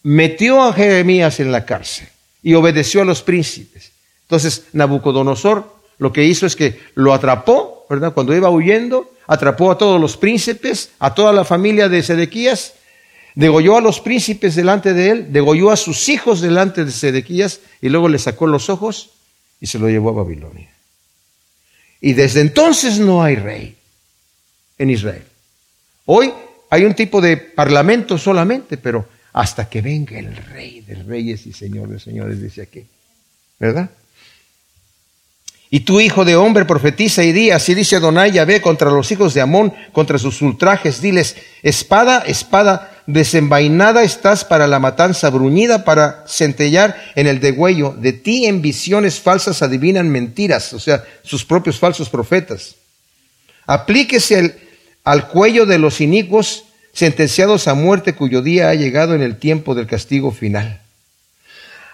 Metió 0.04 0.62
a 0.62 0.72
Jeremías 0.72 1.40
en 1.40 1.50
la 1.50 1.66
cárcel 1.66 2.06
y 2.42 2.54
obedeció 2.54 3.02
a 3.02 3.04
los 3.04 3.22
príncipes. 3.22 3.90
Entonces 4.22 4.66
Nabucodonosor 4.72 5.74
lo 5.98 6.12
que 6.12 6.24
hizo 6.24 6.46
es 6.46 6.54
que 6.54 6.80
lo 6.94 7.14
atrapó, 7.14 7.86
¿verdad? 7.88 8.12
Cuando 8.12 8.34
iba 8.34 8.50
huyendo, 8.50 9.12
atrapó 9.26 9.70
a 9.70 9.78
todos 9.78 10.00
los 10.00 10.16
príncipes, 10.16 10.90
a 10.98 11.14
toda 11.14 11.32
la 11.32 11.44
familia 11.44 11.88
de 11.88 12.02
Sedequías, 12.02 12.74
degolló 13.34 13.76
a 13.76 13.80
los 13.80 14.00
príncipes 14.00 14.54
delante 14.54 14.92
de 14.92 15.10
él, 15.10 15.32
degolló 15.32 15.70
a 15.70 15.76
sus 15.76 16.08
hijos 16.08 16.40
delante 16.40 16.84
de 16.84 16.90
Sedequías 16.90 17.60
y 17.80 17.88
luego 17.88 18.08
le 18.08 18.18
sacó 18.18 18.46
los 18.46 18.68
ojos 18.68 19.10
y 19.60 19.66
se 19.66 19.78
lo 19.78 19.88
llevó 19.88 20.10
a 20.10 20.24
Babilonia. 20.24 20.70
Y 22.00 22.12
desde 22.12 22.40
entonces 22.40 22.98
no 22.98 23.22
hay 23.22 23.36
rey 23.36 23.76
en 24.78 24.90
Israel. 24.90 25.24
Hoy 26.06 26.32
hay 26.68 26.84
un 26.84 26.94
tipo 26.94 27.20
de 27.20 27.36
parlamento 27.36 28.18
solamente, 28.18 28.76
pero 28.76 29.08
hasta 29.34 29.68
que 29.68 29.82
venga 29.82 30.18
el 30.18 30.34
rey 30.34 30.80
de 30.80 30.94
reyes 30.94 31.46
y 31.46 31.52
señor 31.52 31.88
de 31.88 31.98
señores, 31.98 32.40
dice 32.40 32.62
aquí. 32.62 32.86
¿Verdad? 33.58 33.90
Y 35.70 35.80
tu 35.80 36.00
hijo 36.00 36.24
de 36.24 36.36
hombre 36.36 36.64
profetiza 36.64 37.24
y 37.24 37.32
di, 37.32 37.50
así 37.50 37.74
dice 37.74 37.96
Adonai 37.96 38.30
Yahvé 38.30 38.60
contra 38.60 38.90
los 38.90 39.10
hijos 39.10 39.34
de 39.34 39.40
Amón, 39.40 39.74
contra 39.92 40.18
sus 40.18 40.40
ultrajes, 40.40 41.00
diles, 41.00 41.34
espada, 41.64 42.20
espada 42.20 43.02
desenvainada 43.06 44.04
estás 44.04 44.44
para 44.44 44.68
la 44.68 44.78
matanza, 44.78 45.30
bruñida 45.30 45.84
para 45.84 46.24
centellar 46.28 46.96
en 47.16 47.26
el 47.26 47.40
degüello, 47.40 47.90
de 47.98 48.12
ti 48.12 48.46
en 48.46 48.62
visiones 48.62 49.18
falsas 49.18 49.62
adivinan 49.62 50.08
mentiras, 50.08 50.72
o 50.72 50.78
sea, 50.78 51.04
sus 51.24 51.44
propios 51.44 51.78
falsos 51.80 52.08
profetas. 52.08 52.76
Aplíquese 53.66 54.56
al 55.02 55.28
cuello 55.28 55.66
de 55.66 55.78
los 55.78 56.00
inicuos 56.00 56.63
sentenciados 56.94 57.68
a 57.68 57.74
muerte 57.74 58.14
cuyo 58.14 58.40
día 58.40 58.70
ha 58.70 58.74
llegado 58.74 59.14
en 59.14 59.22
el 59.22 59.36
tiempo 59.36 59.74
del 59.74 59.86
castigo 59.86 60.30
final. 60.30 60.80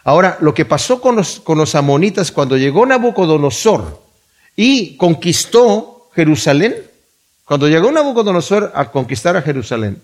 Ahora, 0.04 0.38
lo 0.40 0.54
que 0.54 0.64
pasó 0.64 1.00
con 1.00 1.16
los, 1.16 1.40
con 1.40 1.58
los 1.58 1.74
amonitas 1.74 2.30
cuando 2.30 2.56
llegó 2.56 2.86
Nabucodonosor 2.86 4.02
y 4.56 4.96
conquistó 4.96 6.08
Jerusalén, 6.14 6.76
cuando 7.44 7.68
llegó 7.68 7.90
Nabucodonosor 7.90 8.72
a 8.74 8.90
conquistar 8.90 9.36
a 9.36 9.42
Jerusalén, 9.42 10.00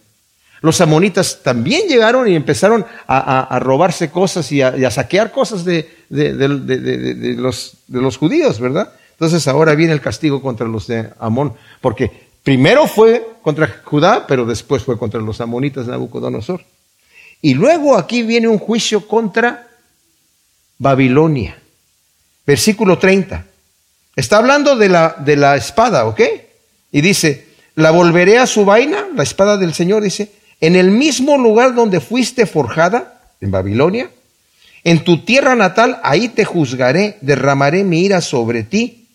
los 0.62 0.80
amonitas 0.80 1.42
también 1.42 1.86
llegaron 1.86 2.26
y 2.26 2.34
empezaron 2.34 2.84
a, 3.06 3.58
robarse 3.60 4.10
cosas 4.10 4.50
y 4.50 4.62
a, 4.62 4.90
saquear 4.90 5.30
cosas 5.30 5.64
de, 5.64 5.88
los, 6.08 7.74
de 7.86 8.00
los 8.00 8.16
judíos, 8.16 8.58
¿verdad? 8.58 8.92
Entonces 9.12 9.46
ahora 9.48 9.74
viene 9.74 9.92
el 9.92 10.00
castigo 10.00 10.42
contra 10.42 10.66
los 10.66 10.86
de 10.86 11.10
Amón, 11.18 11.54
porque 11.80 12.25
primero 12.46 12.86
fue 12.86 13.26
contra 13.42 13.80
Judá, 13.82 14.24
pero 14.28 14.46
después 14.46 14.84
fue 14.84 14.96
contra 14.96 15.20
los 15.20 15.40
amonitas 15.40 15.84
de 15.84 15.90
Nabucodonosor. 15.90 16.62
Y 17.42 17.54
luego 17.54 17.96
aquí 17.96 18.22
viene 18.22 18.46
un 18.46 18.60
juicio 18.60 19.08
contra 19.08 19.66
Babilonia. 20.78 21.60
Versículo 22.46 22.98
30. 22.98 23.44
Está 24.14 24.36
hablando 24.36 24.76
de 24.76 24.88
la, 24.88 25.16
de 25.18 25.34
la 25.34 25.56
espada, 25.56 26.06
¿ok? 26.06 26.20
Y 26.92 27.00
dice, 27.00 27.48
la 27.74 27.90
volveré 27.90 28.38
a 28.38 28.46
su 28.46 28.64
vaina, 28.64 29.08
la 29.12 29.24
espada 29.24 29.56
del 29.56 29.74
Señor, 29.74 30.04
dice, 30.04 30.30
en 30.60 30.76
el 30.76 30.92
mismo 30.92 31.38
lugar 31.38 31.74
donde 31.74 31.98
fuiste 31.98 32.46
forjada, 32.46 33.32
en 33.40 33.50
Babilonia, 33.50 34.08
en 34.84 35.02
tu 35.02 35.24
tierra 35.24 35.56
natal, 35.56 35.98
ahí 36.04 36.28
te 36.28 36.44
juzgaré, 36.44 37.18
derramaré 37.22 37.82
mi 37.82 38.04
ira 38.04 38.20
sobre 38.20 38.62
ti, 38.62 39.05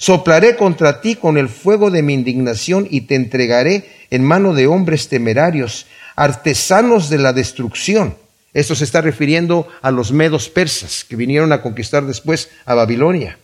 soplaré 0.00 0.56
contra 0.56 1.00
ti 1.00 1.14
con 1.14 1.38
el 1.38 1.48
fuego 1.48 1.92
de 1.92 2.02
mi 2.02 2.14
indignación 2.14 2.88
y 2.90 3.02
te 3.02 3.14
entregaré 3.14 3.88
en 4.10 4.24
mano 4.24 4.54
de 4.54 4.66
hombres 4.66 5.08
temerarios, 5.08 5.86
artesanos 6.16 7.08
de 7.08 7.18
la 7.18 7.32
destrucción 7.32 8.16
esto 8.52 8.74
se 8.74 8.84
está 8.84 9.00
refiriendo 9.00 9.68
a 9.80 9.90
los 9.90 10.12
medos 10.12 10.48
persas 10.48 11.04
que 11.04 11.16
vinieron 11.16 11.52
a 11.52 11.62
conquistar 11.62 12.04
después 12.04 12.50
a 12.64 12.74
Babilonia. 12.74 13.38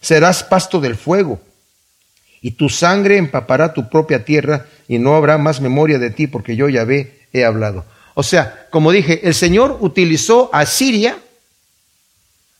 Serás 0.00 0.42
pasto 0.42 0.80
del 0.80 0.96
fuego 0.96 1.40
y 2.40 2.52
tu 2.52 2.68
sangre 2.68 3.18
empapará 3.18 3.72
tu 3.72 3.88
propia 3.88 4.24
tierra 4.24 4.66
y 4.88 4.98
no 4.98 5.14
habrá 5.14 5.38
más 5.38 5.60
memoria 5.60 5.98
de 5.98 6.10
ti 6.10 6.26
porque 6.26 6.56
yo 6.56 6.68
ya 6.68 6.86
he 7.32 7.44
hablado. 7.44 7.84
O 8.14 8.22
sea, 8.22 8.66
como 8.70 8.90
dije, 8.90 9.26
el 9.26 9.34
Señor 9.34 9.78
utilizó 9.80 10.50
a 10.52 10.66
Siria 10.66 11.18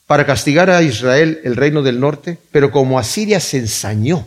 para 0.07 0.27
castigar 0.27 0.71
a 0.71 0.83
Israel, 0.83 1.41
el 1.45 1.57
reino 1.57 1.83
del 1.83 2.01
norte, 2.01 2.39
pero 2.51 2.71
como 2.71 2.99
Asiria 2.99 3.41
se 3.41 3.59
ensañó 3.59 4.27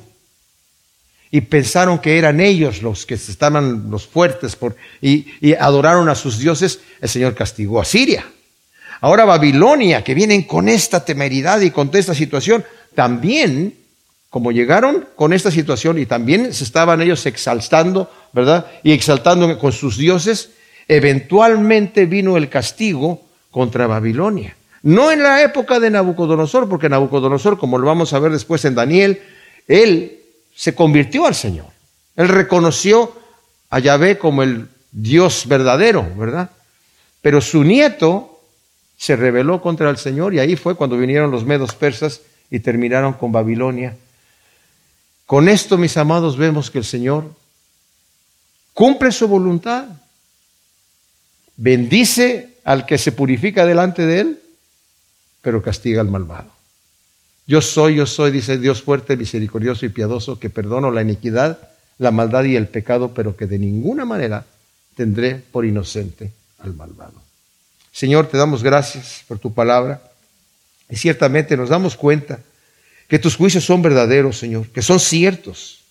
y 1.31 1.41
pensaron 1.41 1.99
que 1.99 2.17
eran 2.17 2.39
ellos 2.39 2.81
los 2.81 3.05
que 3.05 3.15
estaban 3.15 3.89
los 3.89 4.07
fuertes 4.07 4.57
y, 5.01 5.27
y, 5.41 5.53
adoraron 5.53 6.07
a 6.07 6.15
sus 6.15 6.39
dioses, 6.39 6.79
el 7.01 7.09
Señor 7.09 7.35
castigó 7.35 7.81
a 7.81 7.85
Siria. 7.85 8.25
Ahora 9.01 9.25
Babilonia, 9.25 10.03
que 10.03 10.13
vienen 10.13 10.43
con 10.43 10.69
esta 10.69 11.03
temeridad 11.03 11.59
y 11.61 11.71
con 11.71 11.89
esta 11.93 12.15
situación, 12.15 12.63
también, 12.93 13.75
como 14.29 14.51
llegaron 14.51 15.05
con 15.15 15.33
esta 15.33 15.51
situación 15.51 15.99
y 15.99 16.05
también 16.05 16.53
se 16.53 16.63
estaban 16.63 17.01
ellos 17.01 17.25
exaltando, 17.25 18.09
¿verdad? 18.31 18.67
Y 18.83 18.93
exaltando 18.93 19.59
con 19.59 19.73
sus 19.73 19.97
dioses, 19.97 20.51
eventualmente 20.87 22.05
vino 22.05 22.37
el 22.37 22.49
castigo 22.49 23.25
contra 23.51 23.87
Babilonia. 23.87 24.55
No 24.85 25.11
en 25.11 25.23
la 25.23 25.41
época 25.41 25.79
de 25.79 25.89
Nabucodonosor, 25.89 26.69
porque 26.69 26.89
Nabucodonosor, 26.89 27.57
como 27.57 27.79
lo 27.79 27.87
vamos 27.87 28.13
a 28.13 28.19
ver 28.19 28.31
después 28.31 28.63
en 28.65 28.75
Daniel, 28.75 29.19
él 29.67 30.19
se 30.55 30.75
convirtió 30.75 31.25
al 31.25 31.33
Señor. 31.33 31.65
Él 32.15 32.27
reconoció 32.27 33.11
a 33.71 33.79
Yahvé 33.79 34.19
como 34.19 34.43
el 34.43 34.67
Dios 34.91 35.47
verdadero, 35.47 36.07
¿verdad? 36.15 36.51
Pero 37.23 37.41
su 37.41 37.63
nieto 37.63 38.39
se 38.95 39.15
rebeló 39.15 39.59
contra 39.59 39.89
el 39.89 39.97
Señor 39.97 40.35
y 40.35 40.39
ahí 40.39 40.55
fue 40.55 40.75
cuando 40.75 40.99
vinieron 40.99 41.31
los 41.31 41.45
medos 41.45 41.73
persas 41.73 42.21
y 42.51 42.59
terminaron 42.59 43.13
con 43.13 43.31
Babilonia. 43.31 43.97
Con 45.25 45.49
esto, 45.49 45.79
mis 45.79 45.97
amados, 45.97 46.37
vemos 46.37 46.69
que 46.69 46.77
el 46.77 46.85
Señor 46.85 47.33
cumple 48.75 49.11
su 49.11 49.27
voluntad, 49.27 49.85
bendice 51.57 52.59
al 52.63 52.85
que 52.85 52.99
se 52.99 53.11
purifica 53.11 53.65
delante 53.65 54.05
de 54.05 54.19
Él, 54.19 54.41
pero 55.45 55.61
castiga 55.61 56.01
al 56.01 56.09
malvado. 56.09 56.49
Yo 57.45 57.61
soy, 57.61 57.97
yo 57.97 58.07
soy, 58.07 58.31
dice 58.31 58.57
Dios 58.57 58.81
fuerte, 58.81 59.15
misericordioso 59.15 59.85
y 59.85 59.89
piadoso, 59.89 60.39
que 60.39 60.49
perdono 60.49 60.89
la 60.89 61.03
iniquidad, 61.03 61.59
la 61.99 62.09
maldad 62.09 62.45
y 62.45 62.55
el 62.55 62.67
pecado, 62.67 63.13
pero 63.13 63.37
que 63.37 63.45
de 63.45 63.59
ninguna 63.59 64.05
manera 64.05 64.43
tendré 64.95 65.35
por 65.35 65.63
inocente 65.63 66.31
al 66.57 66.73
malvado. 66.73 67.21
Señor, 67.91 68.25
te 68.25 68.37
damos 68.37 68.63
gracias 68.63 69.23
por 69.27 69.37
tu 69.37 69.53
palabra 69.53 70.01
y 70.89 70.95
ciertamente 70.95 71.55
nos 71.55 71.69
damos 71.69 71.95
cuenta 71.95 72.39
que 73.07 73.19
tus 73.19 73.35
juicios 73.35 73.63
son 73.63 73.83
verdaderos, 73.83 74.39
Señor, 74.39 74.69
que 74.69 74.81
son 74.81 74.99
ciertos, 74.99 75.81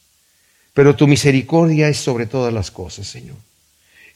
pero 0.72 0.96
tu 0.96 1.06
misericordia 1.06 1.88
es 1.88 1.98
sobre 1.98 2.26
todas 2.26 2.52
las 2.52 2.72
cosas, 2.72 3.06
Señor. 3.06 3.36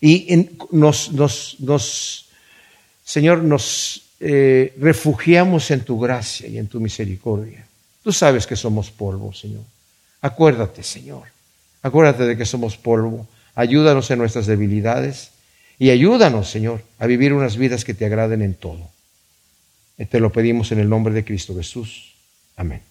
Y 0.01 0.49
nos, 0.73 1.13
nos, 1.13 1.61
nos, 1.61 2.27
Señor, 3.05 3.45
nos 3.45 4.08
eh, 4.21 4.75
refugiamos 4.79 5.71
en 5.71 5.81
tu 5.81 5.99
gracia 5.99 6.49
y 6.49 6.59
en 6.59 6.67
tu 6.67 6.81
misericordia. 6.81 7.65
Tú 8.03 8.13
sabes 8.13 8.47
que 8.47 8.57
somos 8.57 8.91
polvo, 8.91 9.33
Señor. 9.33 9.63
Acuérdate, 10.21 10.83
Señor. 10.83 11.25
Acuérdate 11.83 12.25
de 12.25 12.37
que 12.37 12.45
somos 12.45 12.77
polvo. 12.77 13.27
Ayúdanos 13.55 14.11
en 14.11 14.19
nuestras 14.19 14.47
debilidades 14.47 15.31
y 15.79 15.91
ayúdanos, 15.91 16.51
Señor, 16.51 16.83
a 16.99 17.07
vivir 17.07 17.33
unas 17.33 17.57
vidas 17.57 17.85
que 17.85 17.95
te 17.95 18.07
agraden 18.07 18.43
en 18.43 18.55
todo. 18.55 18.91
Te 20.11 20.21
lo 20.21 20.33
pedimos 20.33 20.73
en 20.73 20.81
el 20.81 20.89
nombre 20.89 21.13
de 21.15 21.25
Cristo 21.25 21.55
Jesús. 21.57 22.15
Amén. 22.57 22.88